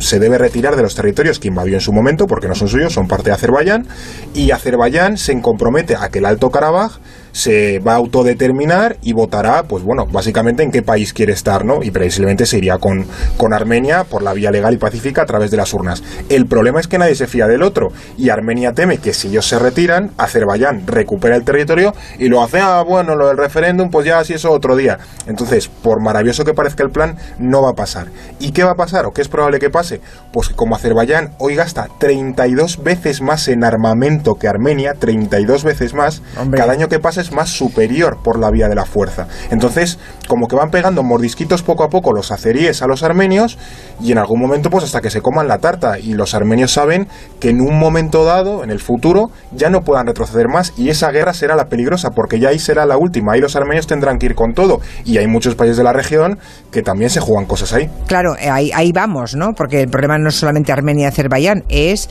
Se 0.00 0.18
debe 0.18 0.38
retirar 0.38 0.76
de 0.76 0.82
los 0.82 0.94
territorios 0.94 1.38
que 1.38 1.48
invadió 1.48 1.74
en 1.74 1.80
su 1.80 1.92
momento, 1.92 2.26
porque 2.26 2.48
no 2.48 2.54
son 2.54 2.68
suyos, 2.68 2.92
son 2.92 3.08
parte 3.08 3.30
de 3.30 3.34
Azerbaiyán, 3.34 3.86
y 4.34 4.50
Azerbaiyán 4.50 5.16
se 5.16 5.40
compromete 5.40 5.96
a 5.96 6.08
que 6.10 6.18
el 6.18 6.26
Alto 6.26 6.50
Karabaj 6.50 6.98
se 7.38 7.78
va 7.78 7.92
a 7.92 7.96
autodeterminar 7.96 8.96
y 9.00 9.12
votará, 9.12 9.62
pues 9.62 9.84
bueno, 9.84 10.06
básicamente 10.10 10.64
en 10.64 10.72
qué 10.72 10.82
país 10.82 11.12
quiere 11.12 11.32
estar, 11.32 11.64
¿no? 11.64 11.84
Y 11.84 11.92
previsiblemente 11.92 12.46
se 12.46 12.58
iría 12.58 12.78
con, 12.78 13.06
con 13.36 13.52
Armenia 13.52 14.02
por 14.02 14.24
la 14.24 14.32
vía 14.32 14.50
legal 14.50 14.74
y 14.74 14.78
pacífica 14.78 15.22
a 15.22 15.26
través 15.26 15.52
de 15.52 15.56
las 15.56 15.72
urnas. 15.72 16.02
El 16.28 16.46
problema 16.46 16.80
es 16.80 16.88
que 16.88 16.98
nadie 16.98 17.14
se 17.14 17.28
fía 17.28 17.46
del 17.46 17.62
otro 17.62 17.92
y 18.16 18.30
Armenia 18.30 18.72
teme 18.72 18.98
que 18.98 19.14
si 19.14 19.28
ellos 19.28 19.46
se 19.46 19.56
retiran, 19.60 20.10
Azerbaiyán 20.18 20.84
recupera 20.88 21.36
el 21.36 21.44
territorio 21.44 21.94
y 22.18 22.28
lo 22.28 22.42
hace, 22.42 22.58
ah, 22.58 22.82
bueno, 22.82 23.14
lo 23.14 23.28
del 23.28 23.36
referéndum, 23.36 23.88
pues 23.88 24.04
ya 24.04 24.18
así 24.18 24.34
eso 24.34 24.50
otro 24.50 24.74
día. 24.74 24.98
Entonces, 25.28 25.68
por 25.68 26.02
maravilloso 26.02 26.44
que 26.44 26.54
parezca 26.54 26.82
el 26.82 26.90
plan, 26.90 27.18
no 27.38 27.62
va 27.62 27.70
a 27.70 27.74
pasar. 27.74 28.08
¿Y 28.40 28.50
qué 28.50 28.64
va 28.64 28.72
a 28.72 28.76
pasar 28.76 29.06
o 29.06 29.12
qué 29.12 29.22
es 29.22 29.28
probable 29.28 29.60
que 29.60 29.70
pase? 29.70 30.00
Pues 30.32 30.48
que 30.48 30.56
como 30.56 30.74
Azerbaiyán 30.74 31.34
hoy 31.38 31.54
gasta 31.54 31.86
32 31.98 32.82
veces 32.82 33.22
más 33.22 33.46
en 33.46 33.62
armamento 33.62 34.34
que 34.34 34.48
Armenia, 34.48 34.94
32 34.98 35.62
veces 35.62 35.94
más, 35.94 36.20
cada 36.50 36.72
año 36.72 36.88
que 36.88 36.98
pasa 36.98 37.20
es 37.20 37.27
más 37.32 37.50
superior 37.50 38.18
por 38.22 38.38
la 38.38 38.50
vía 38.50 38.68
de 38.68 38.74
la 38.74 38.84
fuerza. 38.84 39.26
Entonces, 39.50 39.98
como 40.28 40.46
que 40.46 40.56
van 40.56 40.70
pegando 40.70 41.02
mordisquitos 41.02 41.62
poco 41.62 41.84
a 41.84 41.88
poco 41.88 42.12
los 42.12 42.30
azeríes 42.30 42.82
a 42.82 42.86
los 42.86 43.02
armenios 43.02 43.58
y 44.00 44.12
en 44.12 44.18
algún 44.18 44.40
momento 44.40 44.70
pues 44.70 44.84
hasta 44.84 45.00
que 45.00 45.10
se 45.10 45.20
coman 45.20 45.48
la 45.48 45.58
tarta 45.58 45.98
y 45.98 46.14
los 46.14 46.34
armenios 46.34 46.72
saben 46.72 47.08
que 47.40 47.50
en 47.50 47.60
un 47.60 47.78
momento 47.78 48.24
dado, 48.24 48.62
en 48.62 48.70
el 48.70 48.78
futuro, 48.78 49.30
ya 49.52 49.70
no 49.70 49.80
puedan 49.82 50.06
retroceder 50.06 50.48
más 50.48 50.72
y 50.76 50.90
esa 50.90 51.10
guerra 51.10 51.32
será 51.32 51.56
la 51.56 51.68
peligrosa 51.68 52.10
porque 52.10 52.38
ya 52.38 52.50
ahí 52.50 52.58
será 52.58 52.86
la 52.86 52.96
última, 52.96 53.32
ahí 53.32 53.40
los 53.40 53.56
armenios 53.56 53.86
tendrán 53.86 54.18
que 54.18 54.26
ir 54.26 54.34
con 54.34 54.52
todo 54.54 54.80
y 55.04 55.18
hay 55.18 55.26
muchos 55.26 55.54
países 55.54 55.76
de 55.76 55.84
la 55.84 55.92
región 55.92 56.38
que 56.70 56.82
también 56.82 57.10
se 57.10 57.20
juegan 57.20 57.46
cosas 57.46 57.72
ahí. 57.72 57.88
Claro, 58.06 58.36
eh, 58.38 58.50
ahí, 58.50 58.70
ahí 58.74 58.92
vamos, 58.92 59.34
¿no? 59.34 59.52
Porque 59.54 59.82
el 59.82 59.88
problema 59.88 60.18
no 60.18 60.28
es 60.28 60.36
solamente 60.36 60.72
Armenia 60.72 61.04
y 61.04 61.08
Azerbaiyán, 61.08 61.64
es 61.68 62.08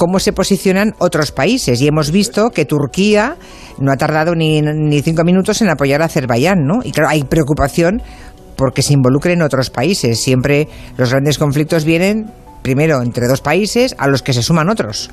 cómo 0.00 0.18
se 0.18 0.32
posicionan 0.32 0.94
otros 0.98 1.30
países. 1.30 1.82
Y 1.82 1.86
hemos 1.86 2.10
visto 2.10 2.48
que 2.48 2.64
Turquía 2.64 3.36
no 3.78 3.92
ha 3.92 3.98
tardado 3.98 4.34
ni, 4.34 4.62
ni 4.62 5.02
cinco 5.02 5.24
minutos 5.24 5.60
en 5.60 5.68
apoyar 5.68 6.00
a 6.00 6.06
Azerbaiyán, 6.06 6.64
¿no? 6.64 6.80
Y 6.82 6.90
claro, 6.90 7.10
hay 7.10 7.24
preocupación 7.24 8.00
porque 8.56 8.80
se 8.80 8.94
involucren 8.94 9.42
otros 9.42 9.68
países. 9.68 10.18
Siempre 10.18 10.68
los 10.96 11.10
grandes 11.10 11.36
conflictos 11.36 11.84
vienen 11.84 12.30
primero 12.62 13.02
entre 13.02 13.28
dos 13.28 13.42
países 13.42 13.94
a 13.98 14.08
los 14.08 14.22
que 14.22 14.32
se 14.32 14.42
suman 14.42 14.70
otros. 14.70 15.10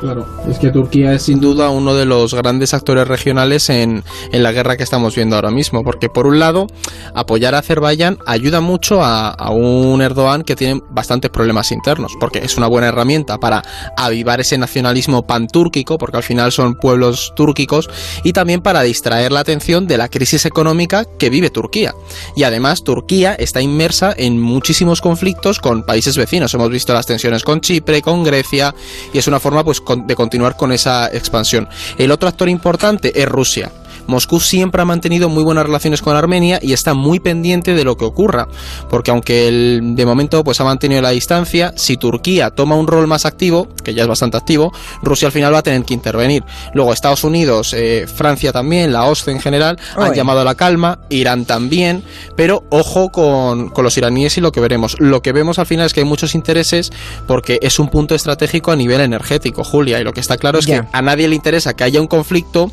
Claro, 0.00 0.26
es 0.48 0.58
que 0.58 0.70
Turquía 0.70 1.12
es 1.12 1.24
sin 1.24 1.40
duda 1.40 1.68
uno 1.68 1.92
de 1.92 2.06
los 2.06 2.32
grandes 2.32 2.72
actores 2.72 3.06
regionales 3.06 3.68
en, 3.68 4.02
en, 4.32 4.42
la 4.42 4.50
guerra 4.50 4.78
que 4.78 4.82
estamos 4.82 5.14
viendo 5.14 5.36
ahora 5.36 5.50
mismo, 5.50 5.84
porque 5.84 6.08
por 6.08 6.26
un 6.26 6.38
lado, 6.38 6.68
apoyar 7.14 7.54
a 7.54 7.58
Azerbaiyán 7.58 8.16
ayuda 8.24 8.62
mucho 8.62 9.04
a, 9.04 9.50
un 9.50 10.00
Erdogan 10.00 10.42
que 10.42 10.56
tiene 10.56 10.80
bastantes 10.88 11.30
problemas 11.30 11.70
internos, 11.70 12.12
porque 12.18 12.38
es 12.38 12.56
una 12.56 12.66
buena 12.66 12.88
herramienta 12.88 13.36
para 13.36 13.62
avivar 13.94 14.40
ese 14.40 14.56
nacionalismo 14.56 15.26
pantúrquico, 15.26 15.98
porque 15.98 16.16
al 16.16 16.22
final 16.22 16.50
son 16.50 16.76
pueblos 16.76 17.34
túrquicos, 17.36 17.90
y 18.24 18.32
también 18.32 18.62
para 18.62 18.80
distraer 18.80 19.32
la 19.32 19.40
atención 19.40 19.86
de 19.86 19.98
la 19.98 20.08
crisis 20.08 20.46
económica 20.46 21.04
que 21.18 21.28
vive 21.28 21.50
Turquía. 21.50 21.94
Y 22.36 22.44
además, 22.44 22.84
Turquía 22.84 23.34
está 23.34 23.60
inmersa 23.60 24.14
en 24.16 24.40
muchísimos 24.40 25.02
conflictos 25.02 25.58
con 25.58 25.82
países 25.84 26.16
vecinos. 26.16 26.54
Hemos 26.54 26.70
visto 26.70 26.94
las 26.94 27.04
tensiones 27.04 27.44
con 27.44 27.60
Chipre, 27.60 28.00
con 28.00 28.24
Grecia, 28.24 28.74
y 29.12 29.18
es 29.18 29.26
una 29.26 29.40
forma 29.40 29.62
pues 29.62 29.82
de 29.96 30.14
continuar 30.14 30.56
con 30.56 30.72
esa 30.72 31.08
expansión. 31.08 31.68
El 31.98 32.10
otro 32.10 32.28
actor 32.28 32.48
importante 32.48 33.20
es 33.20 33.28
Rusia. 33.28 33.70
Moscú 34.10 34.40
siempre 34.40 34.82
ha 34.82 34.84
mantenido 34.84 35.28
muy 35.28 35.42
buenas 35.42 35.64
relaciones 35.64 36.02
con 36.02 36.16
Armenia 36.16 36.58
y 36.60 36.72
está 36.72 36.94
muy 36.94 37.20
pendiente 37.20 37.74
de 37.74 37.84
lo 37.84 37.96
que 37.96 38.04
ocurra, 38.04 38.48
porque 38.90 39.10
aunque 39.10 39.48
él 39.48 39.94
de 39.94 40.04
momento 40.04 40.44
pues 40.44 40.60
ha 40.60 40.64
mantenido 40.64 41.00
la 41.00 41.10
distancia, 41.10 41.72
si 41.76 41.96
Turquía 41.96 42.50
toma 42.50 42.76
un 42.76 42.86
rol 42.86 43.06
más 43.06 43.24
activo, 43.24 43.68
que 43.82 43.94
ya 43.94 44.02
es 44.02 44.08
bastante 44.08 44.36
activo, 44.36 44.72
Rusia 45.02 45.26
al 45.26 45.32
final 45.32 45.54
va 45.54 45.58
a 45.58 45.62
tener 45.62 45.84
que 45.84 45.94
intervenir. 45.94 46.44
Luego 46.74 46.92
Estados 46.92 47.24
Unidos, 47.24 47.72
eh, 47.72 48.06
Francia 48.12 48.52
también, 48.52 48.92
la 48.92 49.04
OSCE 49.04 49.30
en 49.30 49.40
general, 49.40 49.78
Oye. 49.96 50.08
han 50.08 50.14
llamado 50.14 50.40
a 50.40 50.44
la 50.44 50.56
calma, 50.56 50.98
Irán 51.08 51.44
también, 51.44 52.02
pero 52.36 52.64
ojo 52.70 53.10
con, 53.10 53.70
con 53.70 53.84
los 53.84 53.96
iraníes 53.96 54.36
y 54.36 54.40
lo 54.40 54.52
que 54.52 54.60
veremos. 54.60 54.96
Lo 54.98 55.22
que 55.22 55.32
vemos 55.32 55.58
al 55.58 55.66
final 55.66 55.86
es 55.86 55.92
que 55.92 56.00
hay 56.00 56.06
muchos 56.06 56.34
intereses 56.34 56.92
porque 57.26 57.60
es 57.62 57.78
un 57.78 57.88
punto 57.88 58.14
estratégico 58.14 58.72
a 58.72 58.76
nivel 58.76 59.00
energético, 59.00 59.62
Julia, 59.62 60.00
y 60.00 60.04
lo 60.04 60.12
que 60.12 60.20
está 60.20 60.36
claro 60.36 60.58
es 60.58 60.66
yeah. 60.66 60.82
que 60.82 60.88
a 60.92 61.00
nadie 61.00 61.28
le 61.28 61.36
interesa 61.36 61.74
que 61.74 61.84
haya 61.84 62.00
un 62.00 62.08
conflicto 62.08 62.72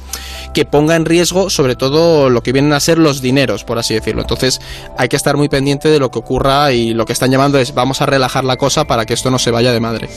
que 0.54 0.66
ponga 0.66 0.96
en 0.96 1.06
riesgo 1.06 1.27
sobre 1.28 1.76
todo 1.76 2.30
lo 2.30 2.42
que 2.42 2.52
vienen 2.52 2.74
a 2.74 2.80
ser 2.80 2.98
los 2.98 3.22
dineros, 3.22 3.64
por 3.64 3.78
así 3.80 3.94
decirlo. 3.94 4.22
Entonces 4.22 4.60
hay 4.98 5.10
que 5.10 5.16
estar 5.16 5.38
muy 5.38 5.50
pendiente 5.50 5.90
de 5.90 6.00
lo 6.00 6.12
que 6.12 6.20
ocurra 6.20 6.72
y 6.72 6.94
lo 6.94 7.06
que 7.06 7.14
están 7.14 7.32
llamando 7.32 7.60
es 7.60 7.74
vamos 7.74 8.02
a 8.02 8.06
relajar 8.06 8.44
la 8.44 8.58
cosa 8.58 8.86
para 8.86 9.06
que 9.06 9.14
esto 9.14 9.32
no 9.32 9.40
se 9.40 9.52
vaya 9.52 9.72
de 9.72 9.80
madre. 9.80 10.10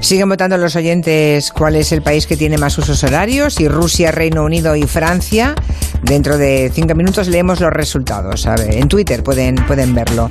Siguen 0.00 0.28
votando 0.28 0.56
los 0.56 0.76
oyentes 0.76 1.52
cuál 1.52 1.76
es 1.76 1.92
el 1.92 2.02
país 2.02 2.26
que 2.26 2.36
tiene 2.36 2.58
más 2.58 2.76
usos 2.78 3.02
horarios 3.04 3.60
y 3.60 3.68
Rusia, 3.68 4.10
Reino 4.10 4.44
Unido 4.44 4.76
y 4.76 4.82
Francia. 4.84 5.54
Dentro 6.02 6.38
de 6.38 6.70
cinco 6.74 6.94
minutos 6.94 7.28
leemos 7.28 7.60
los 7.60 7.72
resultados. 7.72 8.46
En 8.46 8.88
Twitter 8.88 9.22
pueden, 9.22 9.56
pueden 9.66 9.94
verlo. 9.94 10.28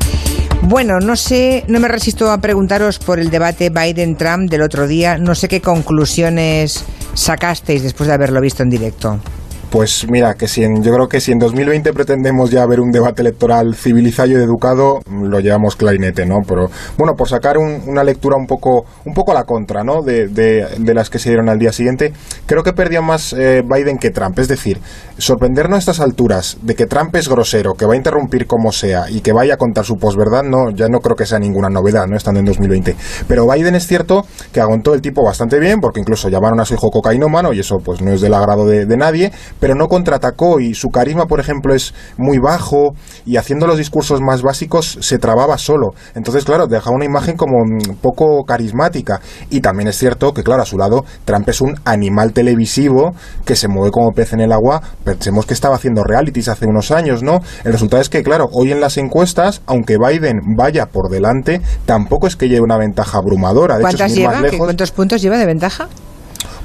Bueno, 0.64 1.00
no 1.00 1.16
sé, 1.16 1.66
no 1.68 1.80
me 1.80 1.88
resisto 1.88 2.30
a 2.32 2.38
preguntaros 2.38 3.00
por 3.00 3.20
el 3.20 3.32
debate 3.32 3.70
Biden-Trump 3.70 4.50
del 4.50 4.62
otro 4.62 4.88
día. 4.88 5.18
No 5.18 5.34
sé 5.34 5.48
qué 5.48 5.60
conclusiones 5.60 6.86
sacasteis 7.14 7.84
después 7.84 8.08
de 8.08 8.14
haberlo 8.14 8.40
visto 8.42 8.62
en 8.62 8.70
directo. 8.70 9.20
Pues 9.72 10.06
mira, 10.10 10.34
que 10.34 10.50
si 10.50 10.66
en, 10.66 10.84
yo 10.84 10.94
creo 10.94 11.08
que 11.08 11.22
si 11.22 11.32
en 11.32 11.40
2020 11.40 11.94
pretendemos 11.94 12.52
ya 12.52 12.66
ver 12.66 12.82
un 12.82 12.92
debate 12.92 13.22
electoral 13.22 13.74
civilizado 13.74 14.28
y 14.28 14.34
educado, 14.34 15.00
lo 15.10 15.40
llevamos 15.40 15.78
clarinete, 15.78 16.26
¿no? 16.26 16.40
Pero 16.46 16.70
bueno, 16.98 17.16
por 17.16 17.30
sacar 17.30 17.58
un, 17.58 17.82
una 17.88 18.04
lectura 18.04 18.36
un 18.36 18.48
poco, 18.48 18.84
un 19.06 19.14
poco 19.14 19.32
a 19.32 19.34
la 19.34 19.46
contra, 19.46 19.82
¿no? 19.86 20.02
De, 20.02 20.28
de, 20.28 20.68
de, 20.78 20.94
las 20.94 21.10
que 21.10 21.20
se 21.20 21.30
dieron 21.30 21.48
al 21.48 21.58
día 21.58 21.72
siguiente, 21.72 22.12
creo 22.46 22.64
que 22.64 22.74
perdió 22.74 23.02
más 23.02 23.32
eh, 23.32 23.64
Biden 23.66 23.98
que 23.98 24.10
Trump. 24.10 24.38
Es 24.40 24.50
decir, 24.50 24.78
sorprendernos 25.18 25.78
a 25.78 25.80
estas 25.80 26.02
alturas 26.02 26.58
de 26.62 26.76
que 26.76 26.86
Trump 26.86 27.16
es 27.16 27.30
grosero, 27.30 27.76
que 27.76 27.86
va 27.86 27.94
a 27.94 27.96
interrumpir 27.96 28.48
como 28.48 28.74
sea 28.74 29.10
y 29.10 29.22
que 29.22 29.32
vaya 29.32 29.54
a 29.54 29.58
contar 29.58 29.86
su 29.86 29.96
posverdad, 29.96 30.44
no, 30.44 30.72
ya 30.72 30.90
no 30.90 31.00
creo 31.00 31.16
que 31.16 31.26
sea 31.26 31.40
ninguna 31.40 31.70
novedad, 31.70 32.08
¿no? 32.08 32.18
Estando 32.18 32.42
en 32.42 32.46
2020. 32.46 32.94
Pero 33.26 33.48
Biden 33.50 33.76
es 33.76 33.88
cierto 33.88 34.26
que 34.52 34.60
aguantó 34.60 34.94
el 34.94 35.02
tipo 35.02 35.24
bastante 35.24 35.60
bien, 35.60 35.80
porque 35.80 36.02
incluso 36.02 36.28
llamaron 36.28 36.60
a 36.60 36.66
su 36.66 36.74
hijo 36.74 36.90
cocainómano 36.90 37.54
y 37.54 37.62
eso 37.62 37.78
pues 37.78 38.02
no 38.02 38.12
es 38.12 38.20
del 38.20 38.34
agrado 38.34 38.66
de, 38.66 38.86
de 38.86 38.98
nadie, 38.98 39.32
pero 39.62 39.76
no 39.76 39.88
contraatacó 39.88 40.60
y 40.60 40.74
su 40.74 40.90
carisma, 40.90 41.28
por 41.28 41.40
ejemplo, 41.40 41.74
es 41.74 41.94
muy 42.18 42.40
bajo 42.40 42.96
y 43.26 43.38
haciendo 43.38 43.68
los 43.68 43.78
discursos 43.78 44.20
más 44.20 44.42
básicos 44.42 44.98
se 45.02 45.20
trababa 45.20 45.58
solo. 45.60 45.92
Entonces, 46.16 46.44
claro, 46.44 46.66
dejaba 46.66 46.96
una 46.96 47.06
imagen 47.06 47.38
como 47.38 47.64
poco 48.02 48.44
carismática. 48.44 49.22
Y 49.52 49.62
también 49.62 49.88
es 49.88 49.98
cierto 49.98 50.34
que, 50.34 50.44
claro, 50.44 50.64
a 50.64 50.66
su 50.66 50.80
lado, 50.80 51.06
Trump 51.26 51.48
es 51.48 51.62
un 51.62 51.76
animal 51.86 52.34
televisivo 52.34 53.14
que 53.46 53.56
se 53.56 53.68
mueve 53.68 53.92
como 53.92 54.12
pez 54.14 54.34
en 54.34 54.42
el 54.42 54.52
agua. 54.52 54.82
Pensemos 55.04 55.46
que 55.46 55.54
estaba 55.54 55.76
haciendo 55.76 56.04
realities 56.04 56.48
hace 56.48 56.66
unos 56.66 56.90
años, 56.90 57.22
¿no? 57.22 57.40
El 57.64 57.72
resultado 57.72 58.02
es 58.02 58.10
que, 58.10 58.24
claro, 58.24 58.48
hoy 58.52 58.72
en 58.72 58.82
las 58.82 58.98
encuestas, 58.98 59.62
aunque 59.68 59.98
Biden 60.00 60.40
vaya 60.58 60.88
por 60.88 61.10
delante, 61.10 61.62
tampoco 61.86 62.26
es 62.26 62.36
que 62.36 62.50
lleve 62.50 62.62
una 62.62 62.78
ventaja 62.78 63.20
abrumadora. 63.20 63.76
De 63.76 63.82
¿Cuántas 63.82 64.12
hecho, 64.12 64.22
lleva? 64.22 64.34
Más 64.34 64.42
lejos, 64.42 64.58
¿Cuántos 64.58 64.92
puntos 64.92 65.22
lleva 65.22 65.38
de 65.38 65.46
ventaja? 65.46 65.88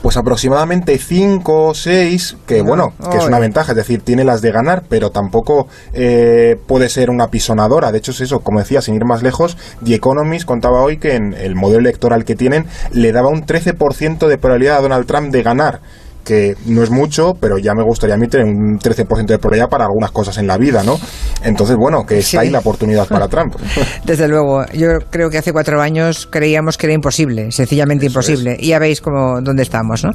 Pues 0.07 0.17
aproximadamente 0.17 0.99
5 0.99 1.67
o 1.67 1.75
6, 1.75 2.37
que 2.47 2.59
no, 2.59 2.65
bueno, 2.65 2.93
que 3.11 3.17
es 3.17 3.25
una 3.25 3.41
ventaja, 3.41 3.73
es 3.73 3.77
decir, 3.77 4.03
tiene 4.03 4.23
las 4.23 4.41
de 4.41 4.53
ganar, 4.53 4.85
pero 4.89 5.11
tampoco 5.11 5.67
eh, 5.93 6.57
puede 6.69 6.89
ser 6.89 7.11
una 7.11 7.27
pisonadora. 7.27 7.91
De 7.91 7.99
hecho, 7.99 8.13
es 8.13 8.21
eso, 8.21 8.39
como 8.39 8.61
decía, 8.61 8.81
sin 8.81 8.95
ir 8.95 9.05
más 9.05 9.25
lejos, 9.25 9.57
The 9.85 9.97
Economist 9.97 10.45
contaba 10.45 10.81
hoy 10.81 10.99
que 10.99 11.17
en 11.17 11.35
el 11.35 11.57
modelo 11.57 11.81
electoral 11.81 12.25
que 12.25 12.37
tienen 12.37 12.67
le 12.93 13.11
daba 13.11 13.31
un 13.31 13.47
13% 13.47 14.29
de 14.29 14.39
probabilidad 14.39 14.77
a 14.77 14.83
Donald 14.83 15.07
Trump 15.07 15.33
de 15.33 15.43
ganar 15.43 15.81
que 16.27 16.57
no 16.67 16.83
es 16.83 16.91
mucho, 16.91 17.35
pero 17.41 17.57
ya 17.57 17.73
me 17.75 17.85
gustaría 17.85 18.17
a 18.17 18.19
mí 18.19 18.27
tener 18.27 18.47
un 18.47 18.79
13% 18.79 19.27
de 19.27 19.39
probabilidad 19.39 19.69
para 19.69 19.85
algunas 19.85 20.11
cosas 20.11 20.37
en 20.39 20.47
la 20.47 20.59
vida, 20.59 20.83
¿no? 20.83 20.99
Entonces, 21.45 21.77
bueno, 21.77 22.05
que 22.05 22.19
está 22.19 22.31
sí. 22.31 22.37
ahí 22.39 22.51
la 22.51 22.59
oportunidad 22.59 23.07
para 23.07 23.29
Trump. 23.29 23.55
Desde 24.05 24.27
luego, 24.29 24.67
yo 24.75 24.99
creo 25.11 25.31
que 25.31 25.39
hace 25.39 25.53
cuatro 25.53 25.81
años 25.81 26.29
creíamos 26.31 26.77
que 26.77 26.87
era 26.87 26.95
imposible, 26.95 27.53
sencillamente 27.53 28.07
Eso 28.07 28.19
imposible, 28.19 28.55
es. 28.55 28.63
y 28.63 28.67
ya 28.69 28.79
veis 28.79 29.01
cómo, 29.01 29.41
dónde 29.41 29.63
estamos, 29.63 30.05
¿no? 30.05 30.11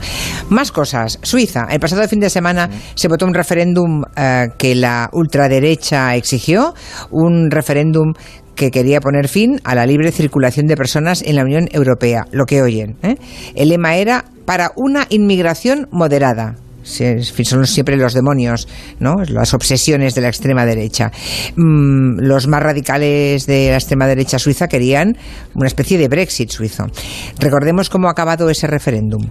Más 0.50 0.72
cosas. 0.72 1.18
Suiza, 1.24 1.68
el 1.72 1.80
pasado 1.80 2.06
fin 2.08 2.20
de 2.20 2.30
semana 2.30 2.68
mm. 2.68 2.72
se 2.96 3.08
votó 3.08 3.26
un 3.26 3.34
referéndum 3.34 4.04
eh, 4.16 4.50
que 4.58 4.76
la 4.76 5.10
ultraderecha 5.14 6.16
exigió, 6.16 6.74
un 7.10 7.50
referéndum 7.50 8.14
que 8.56 8.72
quería 8.72 9.00
poner 9.00 9.28
fin 9.28 9.60
a 9.64 9.76
la 9.76 9.86
libre 9.86 10.12
circulación 10.12 10.68
de 10.68 10.76
personas 10.76 11.22
en 11.22 11.36
la 11.36 11.44
Unión 11.44 11.68
Europea, 11.72 12.26
lo 12.32 12.46
que 12.46 12.62
oyen. 12.62 12.98
¿eh? 13.04 13.16
El 13.56 13.70
lema 13.70 13.96
era 13.96 14.26
para 14.46 14.72
una 14.76 15.06
inmigración 15.10 15.88
moderada. 15.92 16.56
Son 16.84 17.68
siempre 17.68 17.96
los 17.96 18.14
demonios, 18.14 18.68
¿no? 19.00 19.18
Las 19.28 19.54
obsesiones 19.54 20.16
de 20.16 20.22
la 20.22 20.30
extrema 20.30 20.66
derecha. 20.66 21.12
Mm, 21.56 22.20
los 22.22 22.48
más 22.48 22.64
radicales 22.64 23.46
de 23.46 23.70
la 23.70 23.76
extrema 23.76 24.08
derecha 24.08 24.40
suiza 24.40 24.68
querían 24.68 25.16
una 25.54 25.68
especie 25.68 26.00
de 26.00 26.08
Brexit 26.08 26.50
suizo. 26.50 26.88
Recordemos 27.40 27.90
cómo 27.90 28.08
ha 28.08 28.12
acabado 28.12 28.50
ese 28.50 28.66
referéndum. 28.66 29.28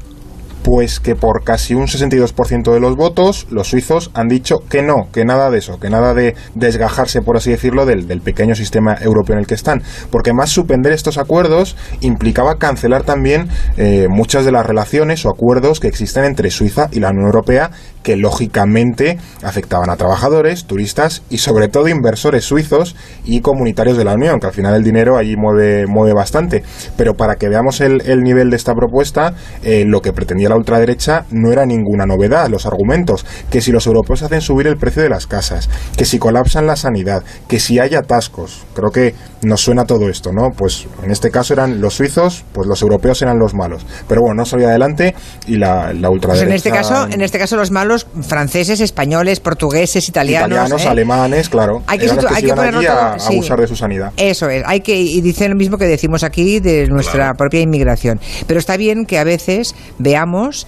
Pues 0.62 1.00
que 1.00 1.16
por 1.16 1.42
casi 1.44 1.74
un 1.74 1.86
62% 1.86 2.72
de 2.72 2.80
los 2.80 2.96
votos, 2.96 3.46
los 3.50 3.68
suizos 3.68 4.10
han 4.14 4.28
dicho 4.28 4.58
que 4.68 4.82
no, 4.82 5.08
que 5.12 5.24
nada 5.24 5.50
de 5.50 5.58
eso, 5.58 5.78
que 5.80 5.90
nada 5.90 6.14
de 6.14 6.34
desgajarse, 6.54 7.22
por 7.22 7.36
así 7.36 7.50
decirlo, 7.50 7.86
del, 7.86 8.06
del, 8.06 8.20
pequeño 8.20 8.54
sistema 8.54 8.96
europeo 9.00 9.34
en 9.34 9.40
el 9.40 9.46
que 9.46 9.54
están. 9.54 9.82
Porque 10.10 10.32
más 10.32 10.50
suspender 10.50 10.92
estos 10.92 11.18
acuerdos 11.18 11.76
implicaba 12.00 12.56
cancelar 12.56 13.04
también 13.04 13.48
eh, 13.76 14.06
muchas 14.08 14.44
de 14.44 14.52
las 14.52 14.66
relaciones 14.66 15.24
o 15.24 15.30
acuerdos 15.30 15.80
que 15.80 15.88
existen 15.88 16.24
entre 16.24 16.50
Suiza 16.50 16.88
y 16.92 17.00
la 17.00 17.10
Unión 17.10 17.26
Europea, 17.26 17.70
que 18.02 18.16
lógicamente 18.16 19.18
afectaban 19.42 19.90
a 19.90 19.96
trabajadores, 19.96 20.64
turistas 20.64 21.22
y 21.30 21.38
sobre 21.38 21.68
todo 21.68 21.88
inversores 21.88 22.44
suizos 22.44 22.96
y 23.24 23.40
comunitarios 23.40 23.96
de 23.96 24.04
la 24.04 24.14
Unión, 24.14 24.40
que 24.40 24.46
al 24.46 24.52
final 24.52 24.74
el 24.74 24.82
dinero 24.82 25.16
allí 25.16 25.36
mueve, 25.36 25.86
mueve 25.86 26.14
bastante. 26.14 26.62
Pero 26.96 27.14
para 27.14 27.36
que 27.36 27.48
veamos 27.48 27.80
el, 27.80 28.02
el 28.02 28.20
nivel 28.20 28.50
de 28.50 28.56
esta 28.56 28.74
propuesta, 28.74 29.34
eh, 29.62 29.84
lo 29.86 30.00
que 30.00 30.12
pretendía 30.12 30.48
la 30.48 30.56
ultraderecha 30.56 31.24
no 31.30 31.52
era 31.52 31.66
ninguna 31.66 32.06
novedad, 32.06 32.48
los 32.48 32.66
argumentos, 32.66 33.26
que 33.50 33.60
si 33.60 33.72
los 33.72 33.86
europeos 33.86 34.22
hacen 34.22 34.40
subir 34.40 34.66
el 34.66 34.76
precio 34.76 35.02
de 35.02 35.08
las 35.08 35.26
casas, 35.26 35.68
que 35.96 36.04
si 36.04 36.18
colapsan 36.18 36.66
la 36.66 36.76
sanidad, 36.76 37.22
que 37.48 37.60
si 37.60 37.78
hay 37.78 37.94
atascos, 37.94 38.64
creo 38.74 38.90
que 38.90 39.14
nos 39.42 39.62
suena 39.62 39.84
todo 39.84 40.08
esto, 40.08 40.32
¿no? 40.32 40.48
Pues 40.56 40.86
en 41.02 41.10
este 41.10 41.30
caso 41.30 41.54
eran 41.54 41.80
los 41.80 41.94
suizos, 41.94 42.44
pues 42.52 42.66
los 42.66 42.82
europeos 42.82 43.22
eran 43.22 43.38
los 43.38 43.54
malos. 43.54 43.86
Pero 44.08 44.22
bueno, 44.22 44.36
no 44.36 44.44
salió 44.44 44.68
adelante 44.68 45.14
y 45.46 45.56
la, 45.56 45.92
la 45.92 46.10
ultraderecha... 46.10 46.46
Pues 46.46 46.50
en, 46.50 46.56
este 46.56 46.70
caso, 46.70 47.06
en 47.10 47.20
este 47.20 47.38
caso 47.38 47.56
los 47.56 47.70
malos 47.70 47.89
franceses, 47.98 48.80
españoles, 48.80 49.40
portugueses, 49.40 50.08
italianos... 50.08 50.50
Italianos, 50.50 50.84
¿eh? 50.84 50.88
alemanes, 50.88 51.48
claro. 51.48 51.82
Hay 51.86 51.98
que, 51.98 52.04
eran 52.06 52.16
los 52.16 52.26
que, 52.26 52.34
hay 52.34 52.42
que 52.42 52.54
ponerlo 52.54 52.78
allí 52.80 52.88
todo, 52.88 52.98
a, 52.98 53.18
sí. 53.18 53.34
abusar 53.34 53.60
de 53.60 53.66
su 53.66 53.76
sanidad. 53.76 54.12
Eso 54.16 54.48
es, 54.48 54.62
hay 54.66 54.80
que, 54.80 55.00
y 55.00 55.20
dice 55.20 55.48
lo 55.48 55.56
mismo 55.56 55.78
que 55.78 55.86
decimos 55.86 56.24
aquí 56.24 56.60
de 56.60 56.86
nuestra 56.88 57.14
claro. 57.14 57.36
propia 57.36 57.60
inmigración. 57.60 58.20
Pero 58.46 58.58
está 58.60 58.76
bien 58.76 59.04
que 59.06 59.18
a 59.18 59.24
veces 59.24 59.74
veamos 59.98 60.66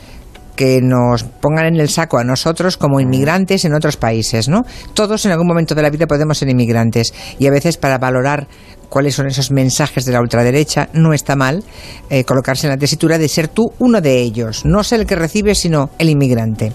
que 0.57 0.81
nos 0.83 1.25
pongan 1.25 1.67
en 1.67 1.81
el 1.81 1.89
saco 1.89 2.19
a 2.19 2.25
nosotros 2.25 2.77
como 2.77 3.01
inmigrantes 3.01 3.65
en 3.65 3.75
otros 3.75 3.97
países, 3.97 4.49
¿no? 4.49 4.63
Todos 4.95 5.25
en 5.25 5.33
algún 5.33 5.47
momento 5.47 5.75
de 5.75 5.83
la 5.83 5.91
vida 5.91 6.07
podemos 6.07 6.39
ser 6.39 6.49
inmigrantes 6.49 7.15
y 7.39 7.47
a 7.47 7.51
veces 7.51 7.79
para 7.79 7.99
valorar 7.99 8.49
cuáles 8.93 9.15
son 9.15 9.27
esos 9.27 9.51
mensajes 9.51 10.05
de 10.05 10.13
la 10.13 10.21
ultraderecha, 10.21 10.91
no 10.93 11.15
está 11.15 11.35
mal 11.35 11.65
eh, 12.11 12.25
colocarse 12.25 12.67
en 12.67 12.73
la 12.73 12.77
tesitura 12.77 13.17
de 13.17 13.27
ser 13.27 13.49
tú 13.49 13.73
uno 13.79 14.03
de 14.03 14.21
ellos, 14.21 14.67
no 14.67 14.85
ser 14.85 15.01
el 15.01 15.07
que 15.07 15.17
recibe, 15.17 15.55
sino 15.55 15.89
el 15.99 16.11
inmigrante. 16.11 16.75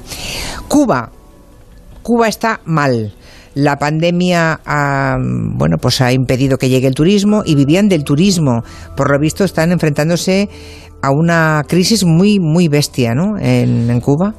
Cuba, 0.67 1.11
Cuba 2.01 2.27
está 2.27 2.59
mal. 2.65 3.13
La 3.53 3.77
pandemia 3.77 4.61
ha, 4.65 5.17
bueno, 5.19 5.77
pues 5.79 6.01
ha 6.01 6.11
impedido 6.11 6.57
que 6.57 6.69
llegue 6.69 6.87
el 6.87 6.95
turismo 6.95 7.43
y 7.45 7.53
vivían 7.53 7.87
del 7.87 8.03
turismo. 8.03 8.63
Por 8.95 9.11
lo 9.11 9.19
visto 9.19 9.43
están 9.43 9.71
enfrentándose 9.71 10.49
a 11.03 11.11
una 11.11 11.63
crisis 11.67 12.03
muy, 12.03 12.39
muy 12.39 12.67
bestia, 12.67 13.13
¿no? 13.13 13.37
En, 13.37 13.91
en 13.91 14.01
Cuba. 14.01 14.33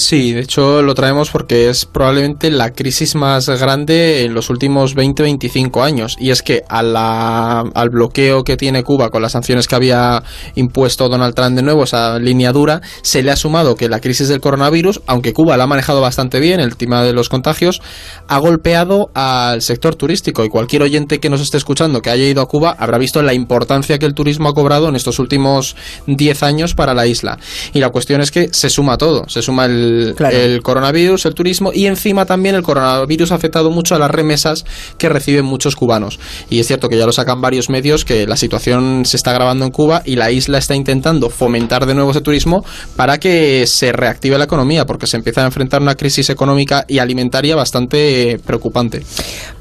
Sí, 0.00 0.32
de 0.32 0.40
hecho 0.40 0.80
lo 0.80 0.94
traemos 0.94 1.30
porque 1.30 1.68
es 1.68 1.84
probablemente 1.84 2.50
la 2.50 2.70
crisis 2.72 3.14
más 3.16 3.50
grande 3.60 4.24
en 4.24 4.32
los 4.32 4.48
últimos 4.48 4.96
20-25 4.96 5.84
años. 5.84 6.16
Y 6.18 6.30
es 6.30 6.40
que 6.40 6.62
a 6.70 6.82
la, 6.82 7.60
al 7.60 7.90
bloqueo 7.90 8.42
que 8.42 8.56
tiene 8.56 8.82
Cuba 8.82 9.10
con 9.10 9.20
las 9.20 9.32
sanciones 9.32 9.68
que 9.68 9.74
había 9.74 10.22
impuesto 10.54 11.10
Donald 11.10 11.34
Trump 11.34 11.54
de 11.54 11.60
nuevo, 11.60 11.84
esa 11.84 12.18
línea 12.18 12.50
dura, 12.50 12.80
se 13.02 13.22
le 13.22 13.30
ha 13.30 13.36
sumado 13.36 13.76
que 13.76 13.90
la 13.90 14.00
crisis 14.00 14.28
del 14.28 14.40
coronavirus, 14.40 15.02
aunque 15.06 15.34
Cuba 15.34 15.58
la 15.58 15.64
ha 15.64 15.66
manejado 15.66 16.00
bastante 16.00 16.40
bien, 16.40 16.60
el 16.60 16.76
tema 16.76 17.02
de 17.02 17.12
los 17.12 17.28
contagios, 17.28 17.82
ha 18.26 18.38
golpeado 18.38 19.10
al 19.12 19.60
sector 19.60 19.96
turístico. 19.96 20.46
Y 20.46 20.48
cualquier 20.48 20.80
oyente 20.82 21.20
que 21.20 21.28
nos 21.28 21.42
esté 21.42 21.58
escuchando 21.58 22.00
que 22.00 22.08
haya 22.08 22.24
ido 22.24 22.40
a 22.40 22.48
Cuba 22.48 22.74
habrá 22.78 22.96
visto 22.96 23.20
la 23.22 23.34
importancia 23.34 23.98
que 23.98 24.06
el 24.06 24.14
turismo 24.14 24.48
ha 24.48 24.54
cobrado 24.54 24.88
en 24.88 24.96
estos 24.96 25.18
últimos 25.18 25.76
10 26.06 26.42
años 26.42 26.74
para 26.74 26.94
la 26.94 27.06
isla. 27.06 27.38
Y 27.74 27.80
la 27.80 27.90
cuestión 27.90 28.22
es 28.22 28.30
que 28.30 28.48
se 28.50 28.70
suma 28.70 28.96
todo, 28.96 29.28
se 29.28 29.42
suma 29.42 29.66
el 29.66 29.89
el, 29.90 30.62
coronavirus, 30.62 31.26
el 31.26 31.34
turismo 31.34 31.72
y 31.72 31.86
encima 31.86 32.26
también 32.26 32.54
el 32.54 32.62
coronavirus 32.62 33.32
ha 33.32 33.34
afectado 33.34 33.70
mucho 33.70 33.94
a 33.94 33.98
las 33.98 34.10
remesas 34.10 34.64
que 34.98 35.08
reciben 35.08 35.44
muchos 35.44 35.76
cubanos. 35.76 36.18
Y 36.48 36.60
es 36.60 36.66
cierto 36.66 36.88
que 36.88 36.96
ya 36.96 37.06
lo 37.06 37.12
sacan 37.12 37.40
varios 37.40 37.70
medios 37.70 38.04
que 38.04 38.26
la 38.26 38.36
situación 38.36 39.04
se 39.04 39.16
está 39.16 39.30
agravando 39.30 39.64
en 39.64 39.70
Cuba 39.70 40.02
y 40.04 40.16
la 40.16 40.30
isla 40.30 40.58
está 40.58 40.74
intentando 40.74 41.30
fomentar 41.30 41.86
de 41.86 41.94
nuevo 41.94 42.10
ese 42.10 42.20
turismo 42.20 42.64
para 42.96 43.18
que 43.18 43.66
se 43.66 43.92
reactive 43.92 44.38
la 44.38 44.44
economía 44.44 44.86
porque 44.86 45.06
se 45.06 45.16
empieza 45.16 45.42
a 45.42 45.46
enfrentar 45.46 45.82
una 45.82 45.94
crisis 45.94 46.30
económica 46.30 46.84
y 46.88 46.98
alimentaria 46.98 47.56
bastante 47.56 48.40
preocupante. 48.44 49.02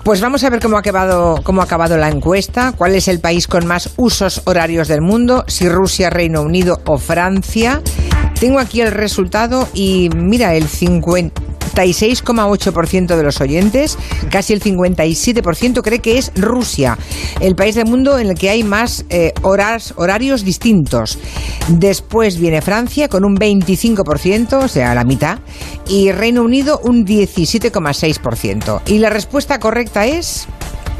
Pues 0.03 0.21
vamos 0.21 0.43
a 0.43 0.49
ver 0.49 0.59
cómo 0.59 0.77
ha 0.77 0.79
acabado, 0.79 1.39
cómo 1.43 1.61
ha 1.61 1.65
acabado 1.65 1.97
la 1.97 2.09
encuesta, 2.09 2.73
cuál 2.77 2.95
es 2.95 3.07
el 3.07 3.19
país 3.19 3.47
con 3.47 3.67
más 3.67 3.91
usos 3.97 4.41
horarios 4.45 4.87
del 4.87 5.01
mundo, 5.01 5.43
si 5.47 5.67
Rusia, 5.69 6.09
Reino 6.09 6.41
Unido 6.41 6.81
o 6.85 6.97
Francia. 6.97 7.81
Tengo 8.39 8.59
aquí 8.59 8.81
el 8.81 8.91
resultado 8.91 9.67
y 9.73 10.09
mira, 10.15 10.53
el 10.55 10.67
56,8% 10.67 13.17
de 13.17 13.23
los 13.23 13.41
oyentes, 13.41 13.97
casi 14.31 14.53
el 14.53 14.61
57% 14.61 15.81
cree 15.81 15.99
que 15.99 16.17
es 16.17 16.31
Rusia, 16.35 16.97
el 17.41 17.55
país 17.55 17.75
del 17.75 17.87
mundo 17.87 18.17
en 18.17 18.29
el 18.29 18.35
que 18.35 18.49
hay 18.49 18.63
más 18.63 19.03
eh, 19.09 19.33
horas, 19.41 19.93
horarios 19.97 20.45
distintos. 20.45 21.19
Después 21.67 22.39
viene 22.39 22.61
Francia 22.61 23.09
con 23.09 23.25
un 23.25 23.35
25%, 23.35 24.63
o 24.63 24.69
sea, 24.69 24.95
la 24.95 25.03
mitad, 25.03 25.39
y 25.89 26.13
Reino 26.13 26.41
Unido 26.41 26.79
un 26.81 27.05
17,6%. 27.05 28.83
Y 28.87 28.99
la 28.99 29.09
respuesta 29.09 29.59
correcta 29.59 30.05
es... 30.05 30.47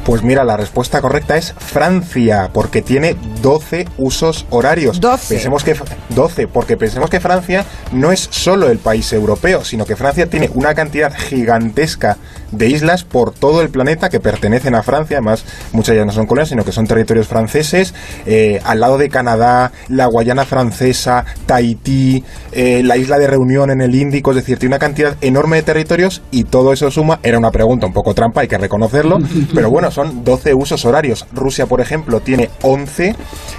Pues 0.05 0.23
mira, 0.23 0.43
la 0.43 0.57
respuesta 0.57 1.01
correcta 1.01 1.37
es 1.37 1.53
Francia, 1.57 2.49
porque 2.53 2.81
tiene 2.81 3.15
12 3.41 3.87
usos 3.97 4.45
horarios. 4.49 4.99
12. 4.99 5.35
Pensemos 5.35 5.63
que 5.63 5.75
12, 6.09 6.47
porque 6.47 6.77
pensemos 6.77 7.09
que 7.09 7.19
Francia 7.19 7.65
no 7.91 8.11
es 8.11 8.27
solo 8.31 8.69
el 8.69 8.79
país 8.79 9.11
europeo, 9.13 9.63
sino 9.63 9.85
que 9.85 9.95
Francia 9.95 10.29
tiene 10.29 10.49
una 10.53 10.73
cantidad 10.73 11.13
gigantesca 11.13 12.17
de 12.51 12.67
islas 12.67 13.03
por 13.03 13.33
todo 13.33 13.61
el 13.61 13.69
planeta 13.69 14.09
que 14.09 14.19
pertenecen 14.19 14.75
a 14.75 14.83
Francia. 14.83 15.17
Además, 15.17 15.45
muchas 15.71 15.95
ya 15.95 16.05
no 16.05 16.11
son 16.11 16.25
colonias, 16.25 16.49
sino 16.49 16.63
que 16.63 16.71
son 16.71 16.87
territorios 16.87 17.27
franceses. 17.27 17.93
Eh, 18.25 18.59
al 18.63 18.79
lado 18.79 18.97
de 18.97 19.09
Canadá, 19.09 19.71
la 19.87 20.05
Guayana 20.07 20.45
francesa, 20.45 21.25
Tahití, 21.45 22.23
eh, 22.51 22.81
la 22.83 22.97
isla 22.97 23.17
de 23.17 23.27
Reunión 23.27 23.71
en 23.71 23.81
el 23.81 23.95
Índico. 23.95 24.31
Es 24.31 24.37
decir, 24.37 24.57
tiene 24.57 24.75
una 24.75 24.79
cantidad 24.79 25.15
enorme 25.21 25.57
de 25.57 25.63
territorios 25.63 26.21
y 26.31 26.45
todo 26.45 26.73
eso 26.73 26.91
suma. 26.91 27.19
Era 27.23 27.37
una 27.37 27.51
pregunta 27.51 27.85
un 27.85 27.93
poco 27.93 28.13
trampa, 28.13 28.41
hay 28.41 28.47
que 28.47 28.57
reconocerlo. 28.57 29.19
pero 29.53 29.69
bueno, 29.69 29.91
son 29.91 30.23
12 30.23 30.53
usos 30.53 30.85
horarios. 30.85 31.25
Rusia, 31.33 31.65
por 31.65 31.81
ejemplo, 31.81 32.19
tiene 32.21 32.49
11. 32.61 33.15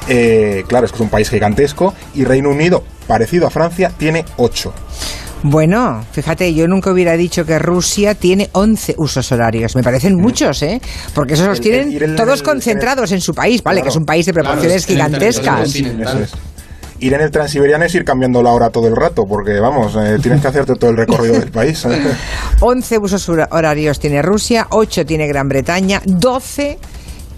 Eh, 0.09 0.65
claro, 0.67 0.87
es 0.87 0.93
que 0.93 0.97
es 0.97 1.03
un 1.03 1.11
país 1.11 1.29
gigantesco. 1.31 1.95
Y 2.15 2.25
Reino 2.25 2.51
Unido, 2.51 2.83
parecido 3.07 3.47
a 3.47 3.51
Francia, 3.51 3.93
tiene 3.97 4.25
8. 4.37 4.73
Bueno, 5.43 6.05
fíjate, 6.13 6.53
yo 6.53 6.69
nunca 6.69 6.93
hubiera 6.93 7.17
dicho 7.17 7.45
que 7.47 7.59
Rusia 7.59 8.15
tiene 8.15 8.51
11 8.53 8.97
usos 8.99 9.33
horarios. 9.33 9.75
Me 9.75 9.83
parecen 9.83 10.17
muchos, 10.17 10.63
¿eh? 10.63 10.81
Porque 11.15 11.35
esos 11.35 11.47
los 11.47 11.61
tienen 11.61 12.15
todos 12.15 12.43
concentrados 12.43 13.13
en 13.13 13.21
su 13.21 13.33
país, 13.35 13.63
¿vale? 13.63 13.83
Que 13.83 13.89
es 13.89 13.97
un 13.97 14.05
país 14.05 14.27
de 14.27 14.33
proporciones 14.33 14.85
gigantescas 14.85 15.75
ir 17.01 17.15
en 17.15 17.21
el 17.21 17.31
transiberiano 17.31 17.85
es 17.85 17.95
ir 17.95 18.05
cambiando 18.05 18.43
la 18.43 18.53
hora 18.53 18.71
todo 18.71 18.87
el 18.87 18.95
rato, 18.95 19.25
porque 19.27 19.59
vamos, 19.59 19.97
eh, 19.97 20.19
tienes 20.23 20.41
que 20.41 20.49
hacerte 20.49 20.75
todo 20.75 20.91
el 20.91 20.97
recorrido 20.97 21.39
del 21.39 21.51
país. 21.51 21.87
11 22.61 22.99
usos 22.99 23.29
horarios 23.29 23.99
tiene 23.99 24.23
Rusia, 24.23 24.67
8 24.71 25.07
tiene 25.07 25.27
Gran 25.27 25.49
Bretaña, 25.49 26.03
12 26.05 26.79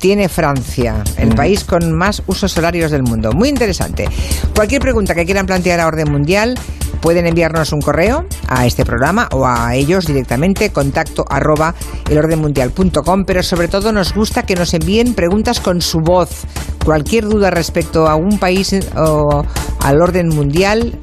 tiene 0.02 0.28
Francia, 0.28 1.04
el 1.16 1.28
mm. 1.28 1.36
país 1.36 1.62
con 1.62 1.92
más 1.92 2.24
usos 2.26 2.58
horarios 2.58 2.90
del 2.90 3.04
mundo. 3.04 3.30
Muy 3.30 3.48
interesante. 3.48 4.08
Cualquier 4.52 4.82
pregunta 4.82 5.14
que 5.14 5.24
quieran 5.24 5.46
plantear 5.46 5.78
a 5.78 5.86
orden 5.86 6.10
mundial, 6.10 6.58
pueden 7.00 7.24
enviarnos 7.24 7.72
un 7.72 7.80
correo 7.80 8.26
a 8.48 8.66
este 8.66 8.84
programa 8.84 9.28
o 9.30 9.46
a 9.46 9.76
ellos 9.76 10.06
directamente, 10.06 10.70
contacto 10.70 11.24
arroba 11.30 11.76
elordenmundial.com, 12.10 13.24
pero 13.24 13.44
sobre 13.44 13.68
todo 13.68 13.92
nos 13.92 14.12
gusta 14.12 14.42
que 14.42 14.56
nos 14.56 14.74
envíen 14.74 15.14
preguntas 15.14 15.60
con 15.60 15.80
su 15.80 16.00
voz. 16.00 16.46
Cualquier 16.84 17.28
duda 17.28 17.52
respecto 17.52 18.08
a 18.08 18.16
un 18.16 18.40
país 18.40 18.74
o 18.96 19.44
al 19.84 20.02
orden 20.02 20.30
mundial, 20.30 20.98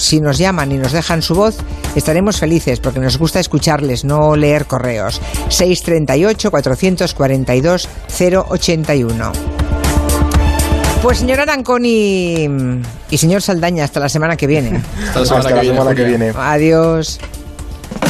si 0.00 0.20
nos 0.20 0.38
llaman 0.38 0.72
y 0.72 0.78
nos 0.78 0.92
dejan 0.92 1.20
su 1.20 1.34
voz, 1.34 1.58
estaremos 1.94 2.38
felices 2.38 2.80
porque 2.80 3.00
nos 3.00 3.18
gusta 3.18 3.38
escucharles, 3.38 4.04
no 4.04 4.34
leer 4.34 4.64
correos. 4.64 5.20
638 5.48 6.50
442 6.50 7.88
081. 8.08 9.32
Pues 11.02 11.18
señor 11.18 11.40
Aranconi 11.40 12.48
y 13.10 13.18
señor 13.18 13.42
Saldaña, 13.42 13.84
hasta 13.84 14.00
la 14.00 14.08
semana 14.08 14.36
que 14.36 14.46
viene. 14.46 14.82
Hasta 15.08 15.20
la 15.20 15.26
semana, 15.62 15.94
que, 15.94 16.04
viene. 16.04 16.32
Adiós. 16.36 17.20